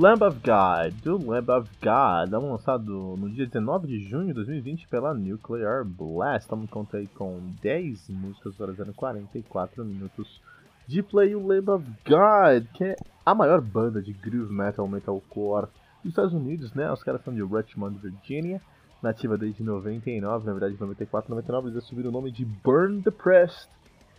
Lamb 0.00 0.22
of 0.22 0.38
God, 0.44 0.94
do 1.02 1.18
Lamb 1.18 1.50
of 1.50 1.68
God, 1.82 2.30
lançado 2.30 3.16
no 3.16 3.28
dia 3.28 3.46
19 3.46 3.88
de 3.88 4.08
junho 4.08 4.28
de 4.28 4.34
2020 4.34 4.86
pela 4.86 5.12
Nuclear 5.12 5.84
Blast. 5.84 6.42
Estamos 6.42 6.70
contando 6.70 7.00
aí 7.00 7.08
com 7.08 7.40
10 7.60 8.08
músicas, 8.10 8.54
totalizando 8.54 8.94
44 8.94 9.84
minutos 9.84 10.40
de 10.86 11.02
play. 11.02 11.34
O 11.34 11.44
Lamb 11.44 11.68
of 11.70 11.84
God, 12.06 12.64
que 12.74 12.84
é 12.84 12.96
a 13.26 13.34
maior 13.34 13.60
banda 13.60 14.00
de 14.00 14.12
groove 14.12 14.52
metal, 14.52 14.86
metalcore 14.86 15.66
dos 16.04 16.12
Estados 16.12 16.32
Unidos, 16.32 16.72
né? 16.74 16.88
Os 16.92 17.02
caras 17.02 17.24
são 17.24 17.34
de 17.34 17.42
Richmond, 17.42 17.98
Virginia, 17.98 18.62
nativa 19.02 19.36
desde 19.36 19.64
99, 19.64 20.46
na 20.46 20.52
verdade 20.52 20.76
94, 20.78 21.28
99, 21.28 21.70
eles 21.70 21.84
assumiram 21.84 22.10
o 22.10 22.12
nome 22.12 22.30
de 22.30 22.44
Burn 22.44 23.02
the 23.02 23.10
Prest. 23.10 23.68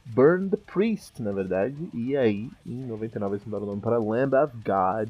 Burn 0.08 0.50
the 0.50 0.58
Priest, 0.58 1.22
na 1.22 1.32
verdade, 1.32 1.90
e 1.94 2.18
aí 2.18 2.52
em 2.66 2.86
99 2.86 3.36
eles 3.36 3.46
mudaram 3.46 3.64
o 3.64 3.68
nome 3.68 3.82
para 3.82 3.98
Lamb 3.98 4.36
of 4.36 4.54
God 4.58 5.10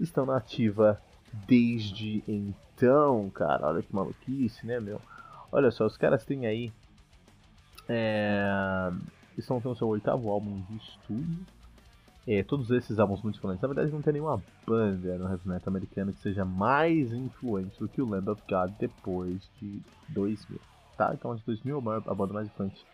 estão 0.00 0.26
na 0.26 0.36
ativa 0.36 1.00
desde 1.46 2.24
então, 2.26 3.30
cara. 3.30 3.68
Olha 3.68 3.82
que 3.82 3.94
maluquice, 3.94 4.66
né, 4.66 4.80
meu? 4.80 5.00
Olha 5.52 5.70
só, 5.70 5.86
os 5.86 5.96
caras 5.96 6.24
têm 6.24 6.46
aí. 6.46 6.72
É, 7.88 8.90
estão 9.36 9.60
tendo 9.60 9.76
seu 9.76 9.88
oitavo 9.88 10.30
álbum 10.30 10.60
de 10.68 10.76
estúdio. 10.76 11.46
É, 12.26 12.42
todos 12.42 12.70
esses 12.70 12.98
álbuns 12.98 13.22
muito 13.22 13.38
influentes. 13.38 13.62
Na 13.62 13.68
verdade, 13.68 13.90
não 13.90 14.02
tem 14.02 14.12
nenhuma 14.12 14.42
banda 14.66 15.18
no 15.18 15.28
heavy 15.28 15.48
metal 15.48 15.68
americano 15.68 16.12
que 16.12 16.20
seja 16.20 16.44
mais 16.44 17.12
influente 17.12 17.78
do 17.78 17.88
que 17.88 18.00
o 18.00 18.08
Land 18.08 18.30
of 18.30 18.42
God 18.48 18.72
depois 18.78 19.40
de 19.60 19.80
2000. 20.10 20.60
Tá? 20.96 21.12
Então, 21.14 21.34
de 21.34 21.42
2000, 21.44 21.78
a 22.06 22.14
banda 22.14 22.34
mais 22.34 22.46
influente 22.46 22.84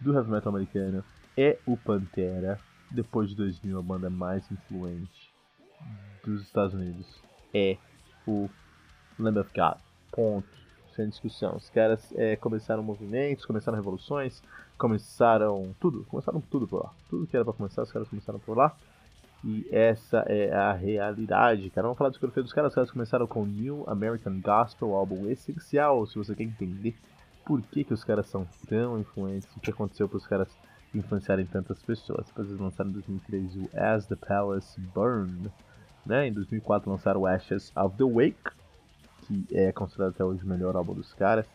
do 0.00 0.14
heavy 0.14 0.30
metal 0.30 0.54
americano 0.54 1.02
é 1.36 1.58
o 1.66 1.76
Pantera. 1.76 2.60
Depois 2.90 3.30
de 3.30 3.34
2000, 3.34 3.78
a 3.78 3.82
banda 3.82 4.08
mais 4.08 4.48
influente 4.52 5.34
dos 6.30 6.42
Estados 6.42 6.74
Unidos 6.74 7.06
é 7.54 7.76
o 8.26 8.48
Lamb 9.18 9.38
of 9.38 9.50
God. 9.54 9.78
Ponto. 10.10 10.48
Sem 10.94 11.08
discussão. 11.08 11.56
Os 11.56 11.68
caras 11.68 12.12
é, 12.16 12.36
começaram 12.36 12.82
movimentos, 12.82 13.44
começaram 13.44 13.76
revoluções, 13.76 14.42
começaram 14.78 15.74
tudo. 15.78 16.04
Começaram 16.04 16.40
tudo 16.40 16.66
por 16.66 16.84
lá. 16.84 16.92
Tudo 17.10 17.26
que 17.26 17.36
era 17.36 17.44
pra 17.44 17.52
começar, 17.52 17.82
os 17.82 17.92
caras 17.92 18.08
começaram 18.08 18.38
por 18.38 18.56
lá. 18.56 18.74
E 19.44 19.66
essa 19.70 20.24
é 20.26 20.52
a 20.52 20.72
realidade, 20.72 21.68
cara. 21.70 21.86
Vamos 21.86 21.98
falar 21.98 22.10
do 22.10 22.18
que 22.18 22.42
dos 22.42 22.52
caras. 22.52 22.70
Os 22.70 22.74
caras 22.74 22.90
começaram 22.90 23.26
com 23.26 23.42
o 23.42 23.46
New 23.46 23.84
American 23.86 24.40
Gospel, 24.40 24.94
álbum 24.94 25.28
essencial, 25.28 26.06
se 26.06 26.16
você 26.16 26.34
quer 26.34 26.44
entender 26.44 26.96
por 27.44 27.62
que, 27.62 27.84
que 27.84 27.94
os 27.94 28.02
caras 28.02 28.26
são 28.26 28.46
tão 28.68 28.98
influentes, 28.98 29.48
o 29.56 29.60
que 29.60 29.70
aconteceu 29.70 30.08
para 30.08 30.16
os 30.16 30.26
caras 30.26 30.48
influenciarem 30.92 31.46
tantas 31.46 31.82
pessoas. 31.82 32.26
Depois 32.26 32.48
eles 32.48 32.60
lançaram 32.60 32.90
em 32.90 32.94
2013 32.94 33.60
o 33.60 33.70
As 33.72 34.06
the 34.06 34.16
Palace 34.16 34.80
Burned, 34.80 35.52
né? 36.06 36.28
Em 36.28 36.32
2004 36.32 36.90
lançaram 36.90 37.26
Ashes 37.26 37.72
of 37.76 37.96
the 37.96 38.04
Wake, 38.04 38.50
que 39.26 39.46
é 39.52 39.72
considerado 39.72 40.10
até 40.10 40.24
hoje 40.24 40.44
o 40.44 40.46
melhor 40.46 40.76
álbum 40.76 40.94
dos 40.94 41.12
caras, 41.12 41.46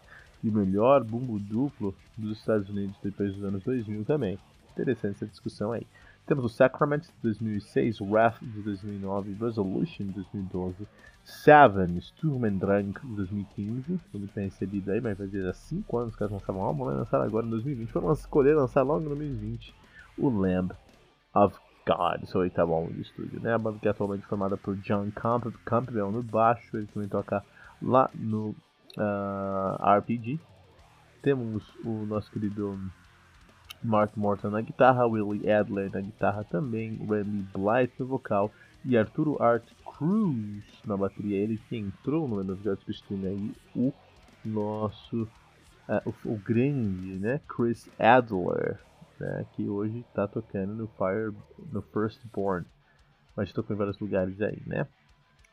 e 0.43 0.49
o 0.49 0.51
melhor 0.51 1.03
bumbo 1.03 1.39
duplo 1.39 1.95
dos 2.17 2.37
Estados 2.39 2.69
Unidos 2.69 2.95
depois 3.01 3.33
dos 3.33 3.43
anos 3.43 3.63
2000 3.63 4.05
também. 4.05 4.37
Interessante 4.71 5.15
essa 5.15 5.27
discussão 5.27 5.71
aí. 5.71 5.85
Temos 6.25 6.45
o 6.45 6.49
Sacrament 6.49 7.01
de 7.01 7.11
2006, 7.23 7.99
Wrath 8.01 8.39
de 8.41 8.61
2009, 8.61 9.33
Resolution 9.33 10.05
de 10.05 10.11
2012, 10.13 10.87
Seven, 11.23 11.99
Sturm 11.99 12.45
and 12.45 12.57
Drang 12.57 12.93
de 12.99 13.15
2015, 13.15 13.99
foi 14.11 14.19
muito 14.19 14.33
bem 14.33 14.45
recebido 14.45 14.91
aí, 14.91 15.01
mas 15.01 15.17
fazia 15.17 15.51
5 15.53 15.97
anos 15.97 16.15
que 16.15 16.23
eles 16.23 16.31
lançavam 16.31 16.61
um 16.61 16.65
álbum, 16.65 16.85
vai 16.85 16.95
lançar 16.95 17.21
agora 17.21 17.45
em 17.45 17.49
2020, 17.49 17.91
foram 17.91 18.13
escolher 18.13 18.55
lançar 18.55 18.81
logo 18.81 19.01
em 19.01 19.07
2020 19.07 19.75
o 20.17 20.29
Lamb 20.29 20.71
of 21.33 21.57
God, 21.85 22.25
seu 22.25 22.41
oitavo 22.41 22.73
álbum 22.73 22.93
de 22.93 23.01
estúdio, 23.01 23.39
né? 23.39 23.53
A 23.53 23.57
banda 23.57 23.79
que 23.79 23.87
é 23.87 23.91
atualmente 23.91 24.25
formada 24.27 24.55
por 24.55 24.75
John 24.77 25.09
Camp 25.11 25.45
Campbell 25.65 26.11
no 26.11 26.21
baixo, 26.21 26.77
ele 26.77 26.87
também 26.87 27.09
toca 27.09 27.43
lá 27.81 28.09
no 28.13 28.49
uh, 28.97 29.77
ah, 29.79 29.97
RPG. 29.97 30.39
Temos 31.23 31.63
o 31.83 32.05
nosso 32.05 32.31
querido 32.31 32.79
Mark 33.83 34.15
Morton 34.15 34.51
na 34.51 34.61
guitarra, 34.61 35.07
Willie 35.07 35.51
Adler 35.51 35.91
na 35.91 36.01
guitarra 36.01 36.43
também, 36.43 36.97
Randy 36.97 37.45
Blythe 37.53 37.93
no 37.99 38.05
vocal 38.05 38.51
e 38.85 38.97
Arturo 38.97 39.41
Art 39.41 39.63
Cruz 39.83 40.63
na 40.85 40.95
bateria. 40.95 41.37
Ele 41.37 41.57
que 41.67 41.77
entrou 41.77 42.27
no 42.27 42.39
of 42.39 42.63
God's 42.63 42.87
Stream 42.89 43.25
aí, 43.25 43.55
o 43.75 43.93
nosso, 44.45 45.23
uh, 45.89 46.09
o, 46.25 46.33
o 46.33 46.37
grande, 46.37 47.19
né? 47.19 47.41
Chris 47.47 47.89
Adler 47.97 48.79
né, 49.21 49.45
que 49.53 49.69
hoje 49.69 49.99
está 49.99 50.27
tocando 50.27 50.73
no 50.73 50.87
Fire, 50.87 51.33
no 51.71 51.81
Firstborn, 51.81 52.65
mas 53.35 53.53
tocou 53.53 53.75
em 53.75 53.79
vários 53.79 53.99
lugares 53.99 54.41
aí, 54.41 54.61
né? 54.65 54.87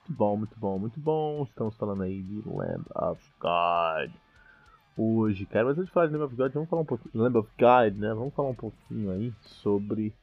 Muito 0.09 0.19
bom, 0.19 0.37
muito 0.37 0.59
bom, 0.59 0.79
muito 0.79 1.01
bom. 1.01 1.45
Estamos 1.45 1.77
falando 1.77 2.03
aí 2.03 2.23
de 2.23 2.43
Lamb 2.47 2.85
of 2.95 3.23
God 3.39 4.11
hoje, 4.97 5.45
cara. 5.47 5.67
Mas 5.67 5.79
antes 5.79 5.87
de 5.87 5.93
falar 5.93 6.07
de 6.07 6.13
Lamb 6.15 6.25
of 6.25 6.35
God, 6.35 6.53
vamos 6.53 6.69
falar 6.69 6.83
um 6.83 6.87
pouquinho 6.87 7.23
Lamb 7.23 7.37
of 7.37 7.51
God, 7.59 7.99
né? 7.99 8.15
Vamos 8.15 8.35
falar 8.35 8.49
um 8.49 8.55
pouquinho 8.55 9.11
aí 9.13 9.33
sobre 9.63 10.15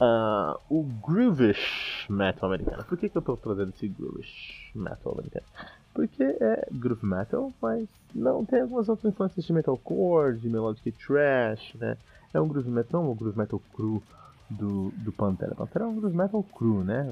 uh, 0.00 0.58
o 0.68 0.82
groovish 0.82 2.06
metal 2.10 2.52
americano. 2.52 2.84
Por 2.84 2.98
que, 2.98 3.08
que 3.08 3.16
eu 3.16 3.20
estou 3.20 3.36
trazendo 3.36 3.70
esse 3.70 3.88
groovish 3.88 4.72
metal 4.74 5.12
americano? 5.12 5.46
Porque 5.94 6.22
é 6.22 6.66
groove 6.70 7.04
metal, 7.04 7.52
mas 7.60 7.88
não 8.14 8.44
tem 8.44 8.62
algumas 8.62 8.88
outras 8.88 9.12
influências 9.12 9.44
de 9.44 9.52
metalcore, 9.52 10.38
de 10.38 10.48
melodic 10.48 10.92
trash, 10.92 11.74
né? 11.74 11.96
É 12.32 12.40
um 12.40 12.48
groove 12.48 12.70
metal, 12.70 13.02
um 13.02 13.14
groove 13.14 13.38
metal 13.38 13.60
cru 13.74 14.02
do, 14.48 14.90
do 14.96 15.12
Pantera. 15.12 15.54
Pantera 15.54 15.84
é 15.84 15.88
um 15.88 15.94
groove 15.94 16.16
metal 16.16 16.42
cru, 16.42 16.82
né? 16.82 17.06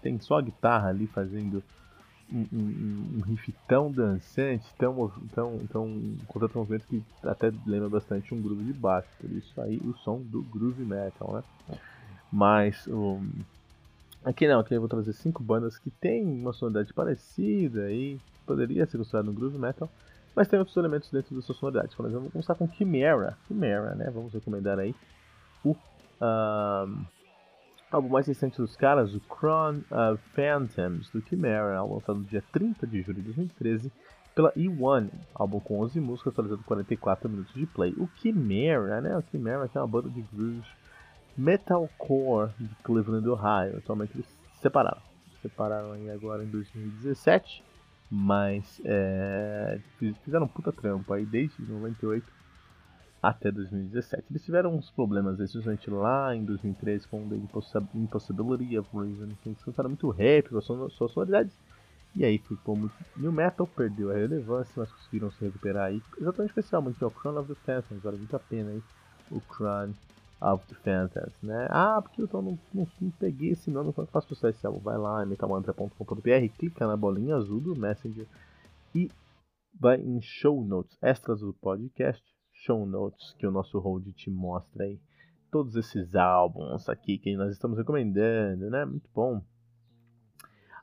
Tem 0.00 0.18
só 0.20 0.38
a 0.38 0.42
guitarra 0.42 0.88
ali 0.88 1.06
fazendo 1.06 1.62
um, 2.32 2.46
um, 2.52 3.18
um 3.18 3.20
riff 3.22 3.52
tão 3.68 3.90
dançante, 3.90 4.64
tão, 4.78 5.10
tão, 5.34 5.58
tão 5.70 6.16
com 6.26 6.40
tanto 6.40 6.58
movimento 6.58 6.86
que 6.86 7.02
até 7.24 7.52
lembra 7.66 7.88
bastante 7.88 8.34
um 8.34 8.40
groove 8.40 8.64
de 8.64 8.72
baixo. 8.72 9.08
Por 9.20 9.30
isso 9.30 9.60
aí 9.60 9.78
o 9.84 9.94
som 9.98 10.20
do 10.20 10.42
groove 10.42 10.84
metal, 10.84 11.34
né? 11.34 11.78
Mas 12.32 12.86
um, 12.86 13.28
aqui 14.24 14.48
não, 14.48 14.60
aqui 14.60 14.74
eu 14.74 14.80
vou 14.80 14.88
trazer 14.88 15.12
cinco 15.12 15.42
bandas 15.42 15.78
que 15.78 15.90
tem 15.90 16.24
uma 16.24 16.52
sonoridade 16.52 16.92
parecida 16.92 17.90
e 17.90 18.20
poderia 18.46 18.86
ser 18.86 18.98
considerado 18.98 19.30
um 19.30 19.34
groove 19.34 19.58
metal 19.58 19.90
mas 20.34 20.48
tem 20.48 20.58
outros 20.58 20.76
elementos 20.76 21.10
dentro 21.10 21.34
da 21.34 21.42
sua 21.42 21.54
sonoridade. 21.54 21.94
Por 21.94 22.06
exemplo, 22.06 22.20
vamos 22.20 22.32
começar 22.32 22.54
com 22.54 22.66
Chimera. 22.68 23.36
Chimera, 23.46 23.94
né? 23.94 24.10
Vamos 24.10 24.32
recomendar 24.32 24.78
aí 24.78 24.94
o 25.64 25.76
álbum 27.90 28.08
mais 28.08 28.26
recente 28.26 28.56
dos 28.56 28.76
caras, 28.76 29.14
o 29.14 29.20
Crown 29.20 29.78
uh, 29.90 30.16
Phantoms, 30.34 31.10
do 31.10 31.20
Chimera, 31.20 31.82
lançado 31.82 32.20
no 32.20 32.24
dia 32.24 32.42
30 32.52 32.86
de 32.86 33.02
julho 33.02 33.18
de 33.18 33.24
2013 33.24 33.92
pela 34.34 34.50
E1, 34.52 35.10
álbum 35.34 35.60
com 35.60 35.80
11 35.80 36.00
músicas, 36.00 36.32
atualizando 36.32 36.62
44 36.62 37.28
minutos 37.28 37.52
de 37.52 37.66
play. 37.66 37.92
O 37.98 38.08
Chimera, 38.16 39.00
né? 39.02 39.16
O 39.16 39.22
Chimera 39.30 39.68
que 39.68 39.76
é 39.76 39.80
uma 39.80 39.86
banda 39.86 40.08
de 40.08 40.22
groove 40.32 40.62
metalcore 41.36 42.50
de 42.58 42.74
Cleveland, 42.82 43.28
Ohio. 43.28 43.78
Atualmente 43.78 44.12
eles 44.14 44.26
separaram. 44.60 45.02
Separaram 45.40 45.92
aí 45.92 46.10
agora 46.10 46.44
em 46.44 46.48
2017 46.48 47.64
mas 48.14 48.78
é, 48.84 49.80
fizeram 50.22 50.44
um 50.44 50.48
puta 50.48 50.70
trampo 50.70 51.14
aí 51.14 51.24
desde 51.24 51.62
98 51.62 52.30
até 53.22 53.50
2017. 53.50 54.24
Eles 54.30 54.44
tiveram 54.44 54.74
uns 54.74 54.90
problemas, 54.90 55.40
especialmente 55.40 55.88
lá 55.88 56.36
em 56.36 56.44
2013 56.44 57.08
com 57.08 57.26
The 57.26 57.36
Impossibility 57.94 58.78
of 58.78 58.90
Reason, 58.92 59.28
que 59.42 59.48
eles 59.48 59.64
cantaram 59.64 59.88
muito 59.88 60.10
rap 60.10 60.50
com 60.50 60.60
suas 60.60 60.92
sonoridades. 61.12 61.54
E 62.14 62.22
aí 62.22 62.36
ficou 62.36 62.76
muito. 62.76 62.94
New 63.16 63.32
Metal 63.32 63.66
perdeu 63.66 64.10
a 64.10 64.14
relevância, 64.14 64.74
mas 64.76 64.92
conseguiram 64.92 65.30
se 65.30 65.42
recuperar 65.42 65.86
aí. 65.86 66.02
Exatamente 66.20 66.50
especialmente 66.50 66.98
que 66.98 67.04
é 67.04 67.06
o 67.06 67.10
Crown 67.10 67.38
of 67.38 67.48
the 67.48 67.58
Phantoms, 67.64 68.02
vale 68.02 68.18
muito 68.18 68.36
a 68.36 68.40
pena 68.40 68.72
aí. 68.72 68.82
O 69.30 69.40
Crown 69.40 69.94
of 70.42 70.66
the 70.66 70.74
Phantoms, 70.74 71.40
né? 71.40 71.68
Ah, 71.70 72.02
porque 72.02 72.20
eu 72.20 72.26
tô, 72.26 72.42
não, 72.42 72.58
não, 72.74 72.86
não 73.00 73.10
peguei 73.12 73.50
esse 73.50 73.70
é 73.70 73.72
que 73.72 74.06
faço 74.06 74.36
pra 74.36 74.50
esse 74.50 74.66
álbum? 74.66 74.80
Vai 74.80 74.98
lá, 74.98 75.24
metamantra.com.br, 75.24 76.48
clica 76.58 76.86
na 76.86 76.96
bolinha 76.96 77.36
azul 77.36 77.60
do 77.60 77.76
Messenger 77.76 78.26
e 78.94 79.08
vai 79.78 80.00
em 80.00 80.20
Show 80.20 80.64
Notes, 80.64 80.98
extras 81.00 81.40
do 81.40 81.52
podcast, 81.54 82.22
Show 82.52 82.84
Notes, 82.84 83.34
que 83.38 83.46
o 83.46 83.52
nosso 83.52 83.78
hold 83.78 84.06
te 84.12 84.30
mostra 84.30 84.84
aí. 84.84 84.98
Todos 85.50 85.76
esses 85.76 86.14
álbuns 86.16 86.88
aqui 86.88 87.18
que 87.18 87.36
nós 87.36 87.52
estamos 87.52 87.78
recomendando, 87.78 88.68
né? 88.70 88.84
Muito 88.84 89.08
bom. 89.14 89.42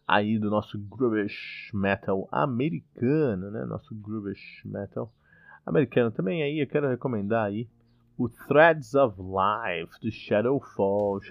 aí 0.07 0.39
do 0.39 0.49
nosso 0.49 0.77
groovish 0.77 1.71
metal 1.73 2.29
americano, 2.31 3.51
né? 3.51 3.65
Nosso 3.65 3.93
groovish 3.93 4.61
metal 4.63 5.11
americano 5.65 6.11
também 6.11 6.41
aí 6.41 6.59
eu 6.59 6.67
quero 6.67 6.87
recomendar 6.87 7.45
aí 7.45 7.67
o 8.19 8.27
Threads 8.27 8.95
of 8.95 9.15
Life 9.17 9.93
do 10.01 10.11
Shadowfall, 10.11 11.21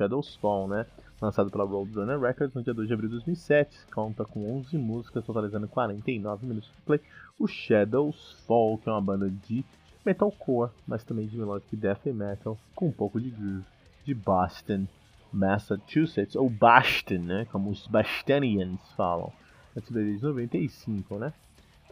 Fall, 0.41 0.69
né? 0.69 0.87
Lançado 1.21 1.51
pela 1.51 1.65
Roadrunner 1.65 2.19
Records 2.19 2.55
no 2.55 2.63
dia 2.63 2.73
2 2.73 2.89
de 2.89 2.95
abril 2.95 3.11
de 3.11 3.17
2007, 3.17 3.87
conta 3.93 4.25
com 4.25 4.59
11 4.59 4.79
músicas, 4.79 5.23
totalizando 5.23 5.69
49 5.69 6.47
minutos 6.47 6.71
de 6.71 6.81
play. 6.83 7.01
O 7.39 7.47
Shadows 7.47 8.43
Fall, 8.47 8.79
que 8.79 8.89
é 8.89 8.93
uma 8.93 9.03
banda 9.03 9.29
de 9.29 9.63
metalcore, 10.03 10.71
mas 10.87 11.05
também 11.05 11.27
de 11.27 11.37
melodic 11.37 11.77
death 11.77 12.07
metal, 12.07 12.59
com 12.75 12.89
um 12.89 12.93
pouco 12.93 13.21
de 13.21 13.29
groove, 13.31 13.65
de 14.07 14.15
Boston, 14.15 14.87
Massachusetts, 15.31 16.37
ou 16.37 16.49
Boston, 16.49 17.19
né? 17.19 17.47
Como 17.53 17.69
os 17.69 17.87
Bostonians 17.87 18.81
falam. 18.97 19.31
Antes 19.77 19.93
de 19.93 20.23
95, 20.23 21.19
né? 21.19 21.35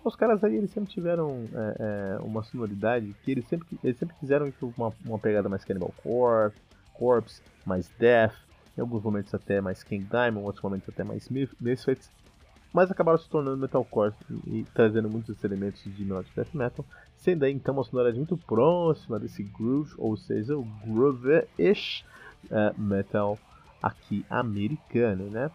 Os 0.08 0.16
caras 0.16 0.42
aí 0.44 0.56
eles 0.56 0.70
sempre 0.70 0.90
tiveram 0.90 1.48
é, 1.52 1.76
é, 1.78 2.18
uma 2.22 2.42
sonoridade 2.42 3.14
que 3.22 3.30
eles 3.30 3.46
sempre, 3.46 3.66
eles 3.82 3.98
sempre 3.98 4.14
quiseram 4.16 4.52
uma, 4.76 4.92
uma 5.04 5.18
pegada 5.18 5.48
mais 5.48 5.64
Cannibal 5.64 5.92
Corpse, 6.02 6.60
Corpse, 6.94 7.42
mais 7.64 7.88
Death, 7.98 8.34
em 8.76 8.80
alguns 8.80 9.02
momentos 9.02 9.34
até 9.34 9.60
mais 9.60 9.82
King 9.82 10.04
Diamond, 10.04 10.40
em 10.40 10.44
outros 10.44 10.62
momentos 10.62 10.88
até 10.88 11.02
mais 11.02 11.28
Misfits, 11.28 12.10
mas 12.72 12.90
acabaram 12.90 13.18
se 13.18 13.28
tornando 13.28 13.56
metalcore 13.56 14.12
e, 14.46 14.60
e 14.60 14.64
trazendo 14.74 15.08
muitos 15.08 15.42
elementos 15.42 15.82
de 15.82 16.04
melodic 16.04 16.34
death 16.36 16.54
metal, 16.54 16.84
sendo 17.16 17.44
aí 17.44 17.52
então 17.52 17.74
uma 17.74 17.84
sonoridade 17.84 18.18
muito 18.18 18.36
próxima 18.36 19.18
desse 19.18 19.42
groove, 19.42 19.94
ou 19.96 20.16
seja, 20.16 20.56
o 20.56 20.64
groove-ish 20.84 22.04
uh, 22.50 22.78
metal 22.80 23.38
aqui 23.82 24.26
americano, 24.28 25.30
né? 25.30 25.50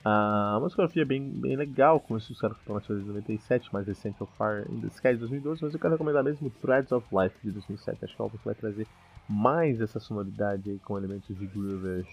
Uh, 0.00 0.56
uma 0.58 0.66
discografia 0.66 1.04
bem, 1.04 1.28
bem 1.28 1.56
legal, 1.56 2.00
com 2.00 2.16
esses 2.16 2.38
caras 2.40 2.56
que 2.56 2.62
estão 2.62 2.74
nativos 2.74 3.02
de 3.02 3.08
97, 3.08 3.72
mais 3.72 3.86
recente, 3.86 4.22
o 4.22 4.26
Fire 4.26 4.64
in 4.70 4.80
the 4.80 4.86
Sky 4.86 5.12
de 5.12 5.18
2012, 5.18 5.62
mas 5.62 5.74
eu 5.74 5.80
quero 5.80 5.92
recomendar 5.92 6.24
mesmo 6.24 6.48
Threads 6.62 6.90
of 6.92 7.06
Life 7.14 7.36
de 7.44 7.52
2007. 7.52 8.04
Acho 8.04 8.16
que 8.16 8.22
é 8.22 8.24
algo 8.24 8.38
que 8.38 8.44
vai 8.44 8.54
trazer 8.54 8.86
mais 9.28 9.80
essa 9.80 10.00
sonoridade 10.00 10.70
aí 10.70 10.78
com 10.78 10.96
elementos 10.96 11.36
de 11.36 11.46
groove 11.46 12.06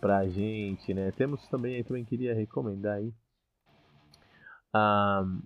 pra 0.00 0.28
gente, 0.28 0.94
né? 0.94 1.10
Temos 1.10 1.46
também, 1.48 1.78
eu 1.78 1.84
também 1.84 2.04
queria 2.04 2.34
recomendar 2.34 2.98
aí 2.98 3.12
um, 4.74 5.40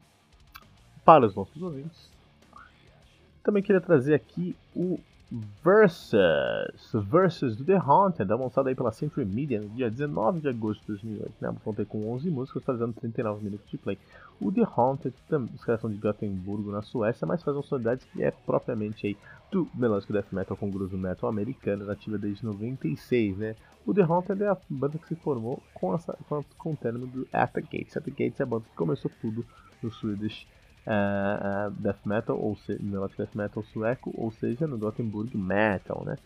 para 1.04 1.26
os 1.26 1.34
nossos 1.34 1.60
ouvintes. 1.62 2.10
Também 3.42 3.62
queria 3.62 3.80
trazer 3.80 4.14
aqui 4.14 4.54
o 4.76 5.00
Versus, 5.64 6.92
Versus 6.92 7.56
do 7.56 7.64
The 7.64 7.78
Haunted, 7.78 8.30
lançado 8.30 8.68
aí 8.68 8.74
pela 8.74 8.92
Century 8.92 9.24
Media 9.24 9.62
no 9.62 9.70
dia 9.70 9.90
19 9.90 10.42
de 10.42 10.48
agosto 10.50 10.80
de 10.82 10.88
2008, 10.88 11.32
né? 11.40 11.56
Contei 11.64 11.86
com 11.86 12.12
11 12.12 12.28
músicas, 12.28 12.62
fazendo 12.62 12.92
39 12.92 13.42
minutos 13.42 13.70
de 13.70 13.78
play. 13.78 13.98
O 14.38 14.52
The 14.52 14.60
Haunted, 14.76 15.14
os 15.54 15.64
caras 15.64 15.80
são 15.80 15.88
de 15.88 15.96
Gothenburgo, 15.96 16.70
na 16.70 16.82
Suécia, 16.82 17.26
mas 17.26 17.42
faz 17.42 17.56
uma 17.56 17.62
sonoridade 17.62 18.04
que 18.12 18.22
é 18.22 18.30
propriamente 18.30 19.06
aí 19.06 19.16
do 19.50 19.66
melodic 19.74 20.12
death 20.12 20.30
metal 20.32 20.54
com 20.54 20.70
groove 20.70 20.98
metal 20.98 21.30
americano, 21.30 21.86
nativa 21.86 22.18
desde 22.18 22.44
96, 22.44 23.38
né? 23.38 23.56
O 23.86 23.94
The 23.94 24.02
Haunted 24.02 24.42
é 24.42 24.48
a 24.48 24.58
banda 24.68 24.98
que 24.98 25.08
se 25.08 25.16
formou 25.16 25.62
com, 25.72 25.94
essa, 25.94 26.12
com, 26.28 26.44
com 26.58 26.72
o 26.72 26.76
término 26.76 27.06
do 27.06 27.26
At 27.32 27.52
the 27.52 27.62
Gates. 27.62 27.96
At 27.96 28.04
the 28.04 28.10
Gates 28.10 28.38
é 28.38 28.42
a 28.42 28.46
banda 28.46 28.64
que 28.68 28.76
começou 28.76 29.10
tudo 29.22 29.46
no 29.82 29.90
Swedish 29.90 30.46
uh, 30.86 31.70
death 31.72 32.04
metal, 32.04 32.38
ou 32.38 32.56
seja, 32.56 32.80
death 33.16 33.34
metal 33.34 33.62
sueco, 33.62 34.12
ou 34.16 34.30
seja, 34.32 34.66
no 34.66 34.78
Gothenburg 34.78 35.36
Metal, 35.36 36.02
né? 36.04 36.18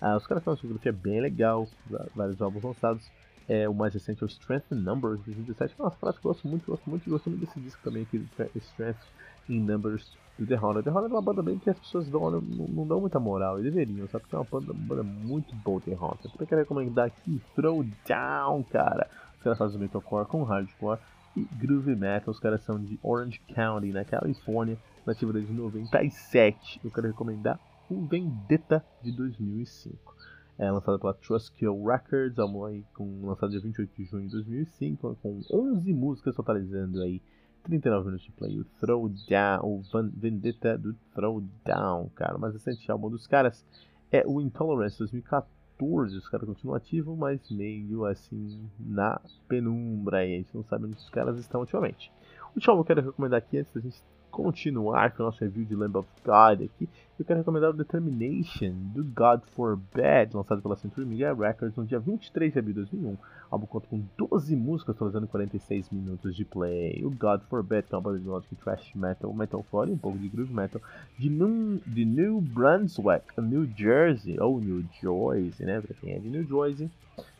Uh, 0.00 0.16
os 0.16 0.26
caras 0.26 0.42
têm 0.42 0.50
uma 0.50 0.56
fotografia 0.56 0.92
bem 0.92 1.20
legal, 1.20 1.68
vários 2.14 2.40
álbuns 2.40 2.64
lançados. 2.64 3.10
É, 3.48 3.68
o 3.68 3.74
mais 3.74 3.92
recente 3.92 4.22
é 4.22 4.26
o 4.26 4.28
Strength 4.28 4.72
in 4.72 4.76
Numbers, 4.76 5.18
de 5.18 5.26
2017. 5.26 5.74
Nossa, 5.78 6.12
que 6.12 6.22
gosto 6.22 6.46
muito, 6.46 6.66
gosto 6.66 6.88
muito, 6.88 7.10
gosto 7.10 7.28
muito 7.28 7.44
desse 7.44 7.60
disco 7.60 7.80
também 7.82 8.02
aqui, 8.04 8.24
Strength 8.56 9.02
in 9.48 9.60
Numbers 9.60 10.16
do 10.38 10.46
The 10.46 10.58
Honor. 10.58 10.82
The 10.82 10.90
Honor 10.90 11.10
é 11.10 11.12
uma 11.12 11.22
banda 11.22 11.42
bem 11.42 11.58
que 11.58 11.68
as 11.68 11.78
pessoas 11.78 12.08
dão, 12.08 12.30
não, 12.30 12.40
não 12.40 12.86
dão 12.86 13.00
muita 13.00 13.18
moral, 13.18 13.60
e 13.60 13.62
deveriam, 13.62 14.08
sabe? 14.08 14.24
Porque 14.24 14.36
é 14.36 14.38
uma 14.38 14.46
banda, 14.50 14.72
uma 14.72 14.86
banda 14.86 15.02
muito 15.02 15.54
boa, 15.56 15.80
The 15.80 15.94
Honor. 15.94 16.18
Eu 16.38 16.46
quero 16.46 16.60
recomendar 16.60 17.06
aqui 17.06 17.40
Throwdown, 17.54 18.62
cara. 18.64 19.08
Os 19.36 19.42
caras 19.42 19.58
fazem 19.58 19.80
metalcore 19.80 20.26
com 20.26 20.44
hardcore 20.44 21.00
e 21.36 21.44
groove 21.44 21.94
metal. 21.94 22.32
Os 22.32 22.40
caras 22.40 22.62
são 22.62 22.82
de 22.82 22.98
Orange 23.02 23.40
County, 23.54 23.92
na 23.92 24.04
Califórnia, 24.04 24.78
nativa 25.06 25.32
desde 25.32 25.52
97. 25.52 26.80
Eu 26.84 26.90
quero 26.90 27.08
recomendar 27.08 27.58
o 27.90 28.06
Vendetta 28.06 28.84
de 29.02 29.12
2005. 29.12 30.16
É 30.58 30.70
lançado 30.70 30.98
pela 30.98 31.14
Trustkill 31.14 31.84
Records, 31.84 32.38
aí 32.38 32.84
com, 32.94 33.26
lançado 33.26 33.50
dia 33.50 33.60
28 33.60 33.90
de 33.96 34.04
junho 34.04 34.26
de 34.26 34.32
2005, 34.32 35.16
com 35.22 35.40
11 35.50 35.92
músicas 35.92 36.36
totalizando 36.36 37.02
aí 37.02 37.20
39 37.64 38.06
minutos 38.06 38.26
de 38.26 38.32
play. 38.32 38.60
O 38.60 38.64
Throwdown, 38.80 39.64
o 39.64 39.82
Vendetta 40.14 40.76
do 40.76 40.94
Throwdown, 41.14 42.10
cara. 42.14 42.36
O 42.36 42.40
mais 42.40 42.52
recente 42.52 42.90
álbum 42.90 43.08
dos 43.08 43.26
caras 43.26 43.64
é 44.10 44.22
o 44.26 44.40
Intolerance 44.40 44.98
2014 44.98 45.61
14, 45.82 46.16
os 46.16 46.28
caras 46.28 46.46
continuam 46.46 46.76
ativos, 46.76 47.18
mas 47.18 47.50
meio 47.50 48.04
assim 48.04 48.68
na 48.78 49.20
penumbra 49.48 50.18
aí. 50.18 50.34
A 50.34 50.38
gente 50.38 50.54
não 50.54 50.64
sabe 50.64 50.86
onde 50.86 50.96
os 50.96 51.10
caras 51.10 51.38
estão 51.38 51.60
ultimamente. 51.60 52.12
O 52.52 52.56
último 52.56 52.74
que 52.74 52.80
eu 52.80 52.84
quero 52.84 53.02
recomendar 53.02 53.38
aqui 53.38 53.58
antes 53.58 53.72
da 53.74 53.80
gente 53.80 54.02
continuar 54.32 55.12
com 55.12 55.22
o 55.22 55.26
nosso 55.26 55.44
review 55.44 55.64
de 55.64 55.76
Lamb 55.76 55.98
of 55.98 56.08
God 56.24 56.62
aqui, 56.62 56.88
eu 57.18 57.24
quero 57.24 57.38
recomendar 57.38 57.70
o 57.70 57.74
Determination 57.74 58.72
do 58.94 59.04
God 59.04 59.42
Forbid, 59.54 60.34
lançado 60.34 60.62
pela 60.62 60.74
Century 60.74 61.06
Media 61.06 61.32
Records 61.32 61.76
no 61.76 61.84
dia 61.84 62.00
23 62.00 62.52
de 62.52 62.58
abril 62.58 62.74
de 62.74 62.80
2001. 62.80 63.12
O 63.12 63.18
álbum 63.50 63.66
conta 63.66 63.86
com 63.86 64.02
12 64.16 64.56
músicas, 64.56 64.96
totalizando 64.96 65.28
46 65.28 65.90
minutos 65.90 66.34
de 66.34 66.44
play. 66.44 67.04
O 67.04 67.10
God 67.10 67.42
Forbid, 67.42 67.86
que 67.86 67.94
é 67.94 67.96
uma 67.96 68.02
banda 68.02 68.18
de 68.18 68.24
melodic 68.24 68.56
thrash 68.56 68.94
metal, 68.94 69.32
metalcore 69.32 69.90
e 69.90 69.92
um 69.92 69.98
pouco 69.98 70.18
de 70.18 70.28
groove 70.28 70.52
metal, 70.52 70.80
de 71.18 71.28
New, 71.28 71.80
de 71.86 72.04
New 72.04 72.40
Brunswick, 72.40 73.38
New 73.38 73.68
Jersey, 73.76 74.40
ou 74.40 74.58
New 74.58 74.82
Jersey, 75.00 75.66
né, 75.66 75.80
pra 75.80 75.94
quem 75.94 76.14
é 76.14 76.18
de 76.18 76.28
New 76.28 76.44
Jersey. 76.44 76.90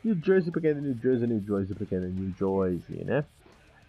New 0.04 0.14
Jersey 0.22 0.52
pra 0.52 0.60
quem 0.60 0.70
é 0.70 0.74
de 0.74 0.80
New 0.82 0.94
Jersey, 0.94 1.26
New 1.26 1.40
Jersey 1.40 1.74
pra 1.74 1.86
quem 1.86 1.98
é 1.98 2.00
de 2.02 2.12
New 2.12 2.34
Jersey, 2.38 3.04
né. 3.04 3.24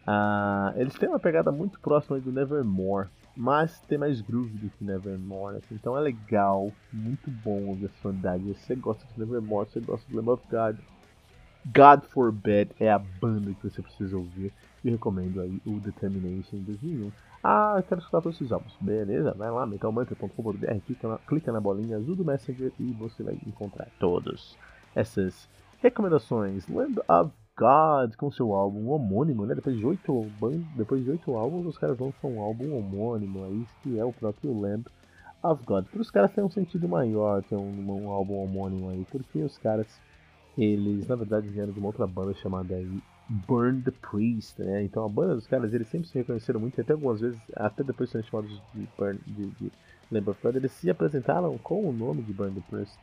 Uh, 0.05 0.77
eles 0.79 0.94
têm 0.95 1.09
uma 1.09 1.19
pegada 1.19 1.51
muito 1.51 1.79
próxima 1.79 2.19
do 2.19 2.31
Nevermore, 2.31 3.07
mas 3.35 3.79
tem 3.88 3.97
mais 3.97 4.21
groove 4.21 4.57
do 4.57 4.69
que 4.69 4.83
Nevermore, 4.83 5.57
assim, 5.57 5.75
então 5.75 5.97
é 5.97 6.01
legal, 6.01 6.71
muito 6.91 7.31
bom 7.31 7.67
ouvir 7.67 7.85
a 7.85 8.01
sonoridade. 8.01 8.44
Você 8.44 8.75
gosta 8.75 9.05
de 9.05 9.19
Nevermore, 9.19 9.69
você 9.69 9.79
gosta 9.79 10.05
de 10.07 10.15
Lamb 10.15 10.29
of 10.29 10.44
God, 10.50 10.77
God 11.65 12.01
Forbid 12.09 12.72
é 12.79 12.91
a 12.91 13.00
banda 13.00 13.53
que 13.53 13.69
você 13.69 13.81
precisa 13.81 14.17
ouvir. 14.17 14.51
E 14.83 14.89
recomendo 14.89 15.39
aí 15.39 15.62
o 15.65 15.79
Determination 15.79 16.57
2001. 16.57 17.10
Ah, 17.41 17.75
eu 17.77 17.83
quero 17.83 18.01
escutar 18.01 18.22
todos 18.22 18.38
esses 18.38 18.51
álbuns. 18.51 18.75
Beleza? 18.81 19.33
Vai 19.33 19.50
lá, 19.50 19.65
metalmantra.com.br, 19.65 20.79
clica 20.86 21.07
na, 21.07 21.17
clica 21.19 21.51
na 21.53 21.62
bolinha 21.62 21.98
azul 21.98 22.15
do 22.15 22.25
Messenger 22.25 22.72
e 22.77 22.91
você 22.91 23.24
vai 23.24 23.38
encontrar 23.48 23.88
todas 23.98 24.57
essas 24.93 25.48
recomendações. 25.81 26.67
Land 26.67 27.00
of 27.07 27.31
God 27.57 28.15
com 28.15 28.31
seu 28.31 28.53
álbum 28.53 28.89
homônimo, 28.89 29.45
né? 29.45 29.53
Depois 29.53 29.77
de 29.77 29.86
oito 29.86 30.27
depois 30.75 31.03
de 31.03 31.12
oito 31.12 31.36
álbuns, 31.36 31.67
os 31.67 31.77
caras 31.77 32.00
lançam 32.00 32.31
um 32.31 32.41
álbum 32.41 32.75
homônimo 32.75 33.45
aí, 33.45 33.65
que 33.81 34.00
é 34.00 34.03
o 34.03 34.12
próprio 34.12 34.60
Lamb 34.60 34.86
of 35.43 35.63
God. 35.63 35.86
Para 35.86 36.01
os 36.01 36.10
caras 36.10 36.31
tem 36.31 36.43
um 36.43 36.50
sentido 36.50 36.88
maior 36.88 37.43
ter 37.43 37.55
um, 37.55 38.05
um, 38.05 38.10
álbum 38.10 38.36
homônimo 38.43 38.89
aí, 38.89 39.05
porque 39.12 39.39
os 39.39 39.57
caras, 39.57 39.88
eles 40.57 41.07
na 41.07 41.15
verdade 41.15 41.48
vieram 41.48 41.72
de 41.72 41.79
uma 41.79 41.88
outra 41.88 42.07
banda 42.07 42.33
chamada 42.33 42.75
aí 42.75 43.01
Burn 43.29 43.81
the 43.81 43.91
Priest, 43.91 44.62
né? 44.62 44.83
Então 44.83 45.05
a 45.05 45.10
banda 45.10 45.36
dos 45.36 45.48
caras, 45.48 45.74
eles 45.74 45.88
sempre 45.88 46.07
se 46.07 46.17
reconheceram 46.17 46.60
muito, 46.60 46.79
até 46.81 46.93
algumas 46.93 47.22
vezes, 47.22 47.39
até 47.55 47.83
depois 47.83 48.10
de 48.10 48.13
serem 48.13 48.27
chamados 48.27 48.62
de, 48.74 48.88
Burn, 48.98 49.19
de, 49.27 49.45
de 49.51 49.72
Lamb 50.12 50.29
of 50.29 50.39
God, 50.41 50.55
eles 50.55 50.72
se 50.72 50.89
apresentaram 50.89 51.57
com 51.60 51.88
o 51.88 51.93
nome 51.93 52.24
de 52.24 52.33
Burn 52.33 52.53
the 52.55 52.62
Priest 52.69 52.98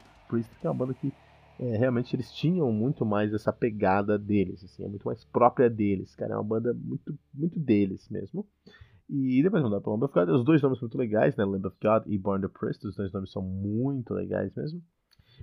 que 0.61 0.66
é 0.66 0.71
uma 0.71 0.76
banda 0.76 0.95
que 0.95 1.12
é, 1.61 1.76
realmente 1.76 2.17
eles 2.17 2.33
tinham 2.33 2.73
muito 2.73 3.05
mais 3.05 3.35
essa 3.35 3.52
pegada 3.52 4.19
deles, 4.19 4.64
assim, 4.64 4.83
é 4.83 4.88
muito 4.88 5.05
mais 5.05 5.23
própria 5.26 5.69
deles, 5.69 6.14
cara, 6.14 6.33
é 6.33 6.37
uma 6.37 6.43
banda 6.43 6.73
muito, 6.73 7.14
muito 7.35 7.61
deles 7.61 8.09
mesmo. 8.09 8.47
E 9.11 9.43
depois 9.43 9.62
mudar 9.62 9.83
para 9.83 9.93
Lamb 9.93 10.05
of 10.05 10.14
God, 10.14 10.29
os 10.31 10.45
dois 10.45 10.62
nomes 10.62 10.81
muito 10.81 10.97
legais, 10.97 11.37
né, 11.37 11.45
Lamb 11.45 11.67
of 11.67 11.76
God 11.83 12.05
e 12.07 12.17
Born 12.17 12.40
the 12.40 12.49
Priest, 12.49 12.87
os 12.87 12.97
dois 12.97 13.12
nomes 13.12 13.31
são 13.31 13.43
muito 13.43 14.14
legais 14.14 14.55
mesmo. 14.55 14.83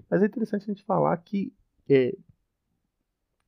Mas 0.10 0.24
é 0.24 0.26
interessante 0.26 0.64
a 0.64 0.74
gente 0.74 0.84
falar 0.86 1.16
que 1.18 1.54
é, 1.88 2.18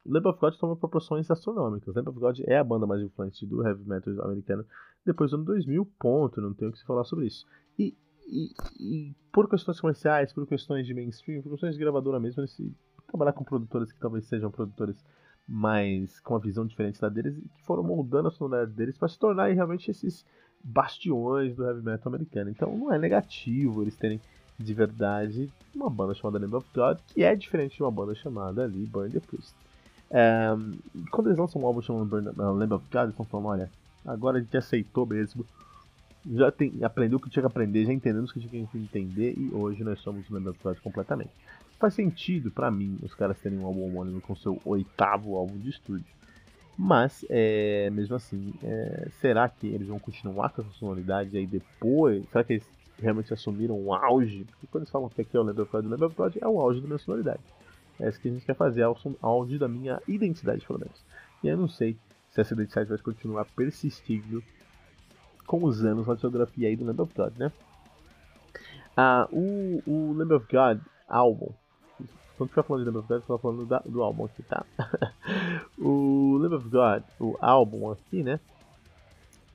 Lamb 0.06 0.28
of 0.28 0.40
God 0.40 0.54
toma 0.58 0.76
proporções 0.76 1.32
astronômicas. 1.32 1.96
Lamb 1.96 2.10
of 2.10 2.20
God 2.20 2.40
é 2.46 2.58
a 2.58 2.64
banda 2.64 2.86
mais 2.86 3.02
influente 3.02 3.48
do 3.48 3.66
heavy 3.66 3.84
metal 3.84 4.14
americano 4.26 4.64
depois 5.04 5.32
do 5.32 5.38
ano 5.38 5.46
2000, 5.46 5.86
ponto, 6.00 6.40
não 6.40 6.54
tenho 6.54 6.70
o 6.70 6.74
que 6.74 6.80
se 6.80 6.86
falar 6.86 7.04
sobre 7.04 7.26
isso. 7.26 7.48
E 7.80 7.98
e, 8.30 8.54
e, 8.80 9.16
por 9.32 9.50
questões 9.50 9.80
comerciais, 9.80 10.32
por 10.32 10.46
questões 10.48 10.86
de 10.86 10.94
mainstream, 10.94 11.42
por 11.42 11.52
questões 11.52 11.74
de 11.74 11.80
gravadora 11.80 12.20
mesmo, 12.20 12.42
eles 12.42 12.62
trabalhar 13.08 13.34
com 13.34 13.44
produtores 13.44 13.92
que 13.92 14.00
talvez 14.00 14.26
sejam 14.26 14.52
produtores 14.52 15.04
mais 15.48 16.20
com 16.20 16.36
uma 16.36 16.40
visão 16.40 16.66
diferente 16.66 17.02
da 17.02 17.10
deles 17.10 17.36
e 17.38 17.42
que 17.42 17.64
foram 17.64 17.84
moldando 17.84 18.28
a 18.28 18.32
sonoridade 18.32 18.72
deles 18.72 18.98
para 18.98 19.08
se 19.08 19.18
tornarem 19.18 19.56
realmente 19.56 19.90
esses 19.90 20.24
bastiões 20.64 21.56
do 21.56 21.66
heavy 21.66 21.82
metal 21.82 22.14
americano. 22.14 22.52
Então 22.52 22.78
não 22.78 22.94
é 22.94 23.00
negativo 23.00 23.82
eles 23.82 23.96
terem 23.96 24.22
de 24.60 24.74
verdade 24.74 25.52
uma 25.74 25.90
banda 25.90 26.14
chamada 26.14 26.38
Lamb 26.38 26.56
of 26.56 26.68
God, 26.74 27.00
que 27.08 27.24
é 27.24 27.36
diferente 27.36 27.78
de 27.78 27.84
uma 27.84 27.92
banda 27.92 28.14
chamada 28.14 28.64
ali 28.64 28.86
Burn 28.86 29.10
the 29.10 29.20
Priest. 29.20 29.56
É, 30.12 30.50
quando 31.12 31.28
eles 31.28 31.40
lançam 31.40 31.62
um 31.62 31.66
álbum 31.66 31.82
chamado 31.82 32.14
uh, 32.16 32.54
Lamb 32.54 32.74
of 32.74 32.86
God, 32.92 33.04
eles 33.04 33.12
estão 33.12 33.26
falando, 33.26 33.48
olha, 33.48 33.72
agora 34.06 34.38
a 34.38 34.42
gente 34.42 34.56
aceitou 34.56 35.06
mesmo, 35.06 35.46
já 36.26 36.52
tem, 36.52 36.74
aprendeu 36.84 37.18
o 37.18 37.22
que 37.22 37.30
tinha 37.30 37.44
que 37.44 37.48
aprender, 37.48 37.86
já 37.86 37.94
entendemos 37.94 38.32
o 38.32 38.34
que 38.34 38.40
tinha 38.42 38.66
que 38.66 38.78
entender 38.78 39.34
e 39.38 39.50
hoje 39.54 39.84
nós 39.84 40.00
somos 40.00 40.28
God 40.28 40.78
completamente. 40.80 41.32
Faz 41.80 41.94
sentido 41.94 42.52
para 42.52 42.70
mim 42.70 42.98
os 43.02 43.14
caras 43.14 43.40
terem 43.40 43.58
um 43.58 43.66
álbum 43.66 43.86
homônimo 43.86 44.20
com 44.20 44.36
seu 44.36 44.60
oitavo 44.66 45.36
álbum 45.36 45.58
de 45.58 45.70
estúdio. 45.70 46.06
Mas, 46.78 47.26
é, 47.30 47.90
mesmo 47.90 48.16
assim, 48.16 48.54
é, 48.64 49.10
será 49.20 49.50
que 49.50 49.68
eles 49.68 49.88
vão 49.88 50.00
continuar 50.00 50.50
com 50.50 50.62
essa 50.62 50.72
sonoridade 50.72 51.38
aí 51.38 51.46
depois? 51.46 52.26
Será 52.30 52.44
que 52.44 52.54
eles 52.54 52.66
realmente 52.98 53.34
assumiram 53.34 53.78
um 53.78 53.94
auge? 53.94 54.46
Porque 54.46 54.68
quando 54.68 54.84
eles 54.84 54.90
falam 54.90 55.10
que 55.10 55.22
aqui 55.22 55.36
é 55.36 55.40
o 55.40 55.44
Lamb 55.44 55.62
of 55.62 55.76
o 55.76 55.82
Lamb 55.82 56.16
é 56.42 56.48
o 56.48 56.60
auge 56.60 56.80
da 56.80 56.88
minha 56.88 57.00
sonoridade. 57.00 57.42
É 58.00 58.08
isso 58.08 58.20
que 58.20 58.30
a 58.30 58.32
gente 58.32 58.46
quer 58.46 58.56
fazer, 58.56 58.82
é 58.82 58.88
o 58.88 58.96
auge 59.22 59.58
da 59.58 59.68
minha 59.68 60.02
identidade, 60.08 60.66
pelo 60.66 60.80
menos. 60.80 61.04
E 61.44 61.50
eu 61.50 61.58
não 61.58 61.68
sei 61.68 61.98
se 62.32 62.40
essa 62.40 62.54
identidade 62.54 62.88
vai 62.88 62.98
continuar 62.98 63.46
persistindo 63.56 64.42
com 65.50 65.64
os 65.64 65.84
anos 65.84 66.06
na 66.06 66.14
discografia 66.14 66.68
aí 66.68 66.76
do 66.76 66.86
Lamb 66.86 67.02
of 67.02 67.12
God, 67.16 67.36
né? 67.36 67.52
Ah, 68.96 69.28
o, 69.32 69.82
o 69.88 70.14
Lamb 70.14 70.36
of 70.36 70.46
God 70.46 70.80
álbum, 71.08 71.52
quando 72.38 72.50
estiver 72.50 72.64
falando 72.64 72.84
de 72.84 72.92
Lamb 72.92 73.00
of 73.00 73.08
God, 73.08 73.24
eu 73.28 73.38
falando 73.40 73.66
da, 73.66 73.80
do 73.80 74.04
álbum 74.04 74.26
aqui, 74.26 74.44
tá? 74.44 74.64
o 75.76 76.38
Lamb 76.38 76.54
of 76.54 76.70
God, 76.70 77.04
o 77.20 77.36
álbum 77.42 77.90
aqui, 77.90 78.22
né? 78.22 78.40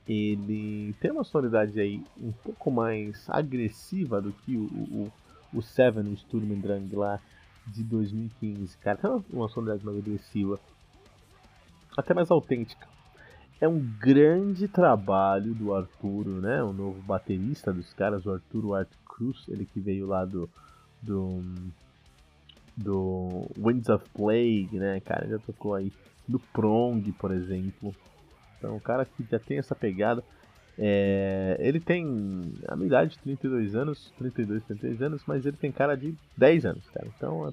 Ele 0.08 0.92
tem 0.94 1.12
uma 1.12 1.22
sonoridade 1.22 1.78
aí 1.78 2.02
um 2.20 2.32
pouco 2.32 2.72
mais 2.72 3.30
agressiva 3.30 4.20
do 4.20 4.32
que 4.32 4.56
o, 4.56 4.64
o, 4.64 5.12
o 5.54 5.62
Seven, 5.62 6.12
o 6.12 6.16
Sturm 6.16 6.60
Drang 6.60 6.92
lá 6.96 7.20
de 7.68 7.84
2015, 7.84 8.76
cara. 8.78 8.98
Tem 8.98 9.10
uma 9.32 9.48
sonoridade 9.48 9.86
mais 9.86 9.96
agressiva, 9.96 10.58
até 11.96 12.12
mais 12.12 12.32
autêntica. 12.32 12.88
É 13.64 13.68
um 13.68 13.80
grande 13.80 14.68
trabalho 14.68 15.54
do 15.54 15.73
Arturo, 15.73 16.33
né? 16.33 16.62
O 16.62 16.71
novo 16.71 17.00
baterista 17.00 17.73
dos 17.73 17.94
caras, 17.94 18.26
o 18.26 18.33
Arturo 18.33 18.75
Art 18.75 18.90
Cruz, 19.06 19.47
ele 19.49 19.64
que 19.64 19.80
veio 19.80 20.06
lá 20.06 20.26
do, 20.26 20.50
do 21.00 21.42
do 22.76 23.50
Winds 23.56 23.88
of 23.88 24.04
Plague, 24.11 24.68
né, 24.78 25.00
cara? 25.00 25.26
Já 25.26 25.38
tocou 25.38 25.75
aí 25.75 25.90
do 26.28 26.38
Prong, 26.38 27.11
por 27.12 27.33
exemplo. 27.33 27.97
Então, 28.59 28.76
o 28.76 28.80
cara 28.80 29.06
que 29.06 29.25
já 29.30 29.38
tem 29.38 29.56
essa 29.56 29.75
pegada. 29.75 30.23
É, 30.76 31.56
ele 31.59 31.80
tem 31.80 32.04
a 32.68 32.76
minha 32.76 32.88
idade 32.88 33.12
de 33.12 33.18
32 33.21 33.75
anos, 33.75 34.12
32, 34.18 34.62
33 34.64 35.00
anos, 35.00 35.23
mas 35.26 35.47
ele 35.47 35.56
tem 35.56 35.73
cara 35.73 35.97
de 35.97 36.14
10 36.37 36.66
anos, 36.66 36.85
cara. 36.90 37.06
Então, 37.16 37.50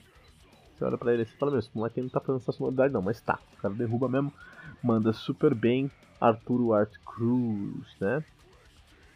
você 0.81 0.83
olha 0.83 0.97
pra 0.97 1.13
ele 1.13 1.23
e 1.23 1.25
fala: 1.25 1.51
Meu, 1.51 1.59
esse 1.59 1.69
moleque 1.73 2.01
não 2.01 2.09
tá 2.09 2.19
fazendo 2.19 2.41
essa 2.41 2.51
sonoridade, 2.51 2.93
não, 2.93 3.01
mas 3.01 3.21
tá. 3.21 3.39
O 3.53 3.61
cara 3.61 3.73
derruba 3.73 4.09
mesmo, 4.09 4.33
manda 4.83 5.13
super 5.13 5.53
bem. 5.53 5.89
Arturo 6.19 6.73
Art 6.73 6.93
Cruz, 7.03 7.95
né? 7.99 8.23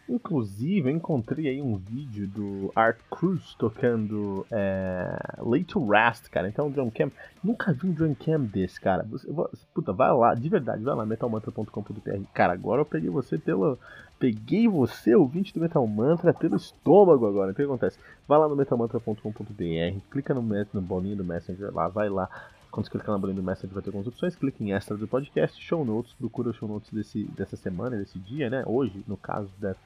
Inclusive, 0.08 0.88
eu 0.88 0.96
encontrei 0.96 1.48
aí 1.48 1.62
um 1.62 1.78
vídeo 1.78 2.28
do 2.28 2.72
Art 2.76 2.98
Cruz 3.10 3.56
tocando 3.56 4.46
é, 4.52 5.18
Late 5.40 5.66
to 5.66 5.84
Rest, 5.88 6.30
cara. 6.30 6.48
Então, 6.48 6.70
drum 6.70 6.92
cam. 6.92 7.12
Nunca 7.44 7.74
vi 7.74 7.88
um 7.88 7.92
drum 7.92 8.14
cam 8.14 8.40
desse, 8.42 8.80
cara. 8.80 9.04
Você, 9.10 9.28
puta, 9.74 9.92
vai 9.92 10.14
lá, 10.14 10.36
de 10.36 10.48
verdade, 10.48 10.84
vai 10.84 10.94
lá, 10.94 11.06
metalmantra.com.br. 11.08 12.24
Cara, 12.36 12.54
agora 12.54 12.82
eu 12.82 12.86
peguei 12.86 13.10
você 13.10 13.38
pelo. 13.40 13.80
Peguei 14.20 14.68
você, 14.68 15.16
ouvinte 15.16 15.54
do 15.54 15.60
Metal 15.60 15.86
Mantra, 15.88 16.34
pelo 16.34 16.56
estômago 16.56 17.26
agora. 17.28 17.52
O 17.52 17.56
que 17.56 17.64
acontece? 17.64 17.98
Vai 18.28 18.38
lá 18.38 18.48
no 18.48 18.56
metalmantra.com.br, 18.56 20.00
clica 20.12 20.34
no, 20.36 20.42
no 20.42 20.82
bolinho 20.82 21.18
do 21.18 21.24
Messenger 21.26 21.74
lá, 21.74 21.88
vai 21.88 22.10
lá. 22.10 22.30
Quando 22.76 22.88
você 22.88 22.92
clicar 22.92 23.12
na 23.12 23.18
bolinha 23.18 23.38
do 23.38 23.42
Messenger 23.42 23.74
vai 23.74 23.82
ter 23.82 23.88
algumas 23.88 24.06
opções, 24.06 24.36
clica 24.36 24.62
em 24.62 24.74
extra 24.74 24.98
do 24.98 25.08
podcast, 25.08 25.64
show 25.64 25.86
notes, 25.86 26.12
procura 26.12 26.50
o 26.50 26.54
show 26.54 26.68
notes 26.68 26.92
desse, 26.92 27.24
dessa 27.24 27.56
semana, 27.56 27.96
desse 27.96 28.20
dia, 28.20 28.50
né? 28.50 28.66
Hoje, 28.68 29.02
no 29.08 29.16
caso 29.16 29.50
da 29.58 29.78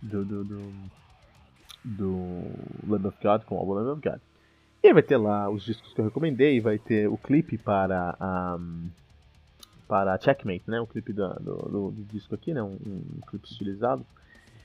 do, 0.00 0.24
do, 0.24 0.44
do, 0.44 0.72
do 1.84 2.16
Lamb 2.88 3.06
of 3.06 3.18
God, 3.22 3.42
com 3.42 3.54
o 3.54 3.58
álbum 3.58 3.74
Lamb 3.74 3.90
of 3.90 4.00
God. 4.00 4.18
E 4.82 4.94
vai 4.94 5.02
ter 5.02 5.18
lá 5.18 5.50
os 5.50 5.62
discos 5.62 5.92
que 5.92 6.00
eu 6.00 6.06
recomendei, 6.06 6.58
vai 6.58 6.78
ter 6.78 7.06
o 7.06 7.18
clipe 7.18 7.58
para 7.58 8.16
a 8.18 8.58
para 9.86 10.18
Checkmate, 10.18 10.64
né? 10.66 10.80
O 10.80 10.86
clipe 10.86 11.12
do, 11.12 11.28
do, 11.34 11.90
do 11.90 12.04
disco 12.10 12.34
aqui, 12.34 12.54
né? 12.54 12.62
Um, 12.62 12.78
um, 12.86 13.20
clipe 13.28 13.46
estilizado. 13.46 14.06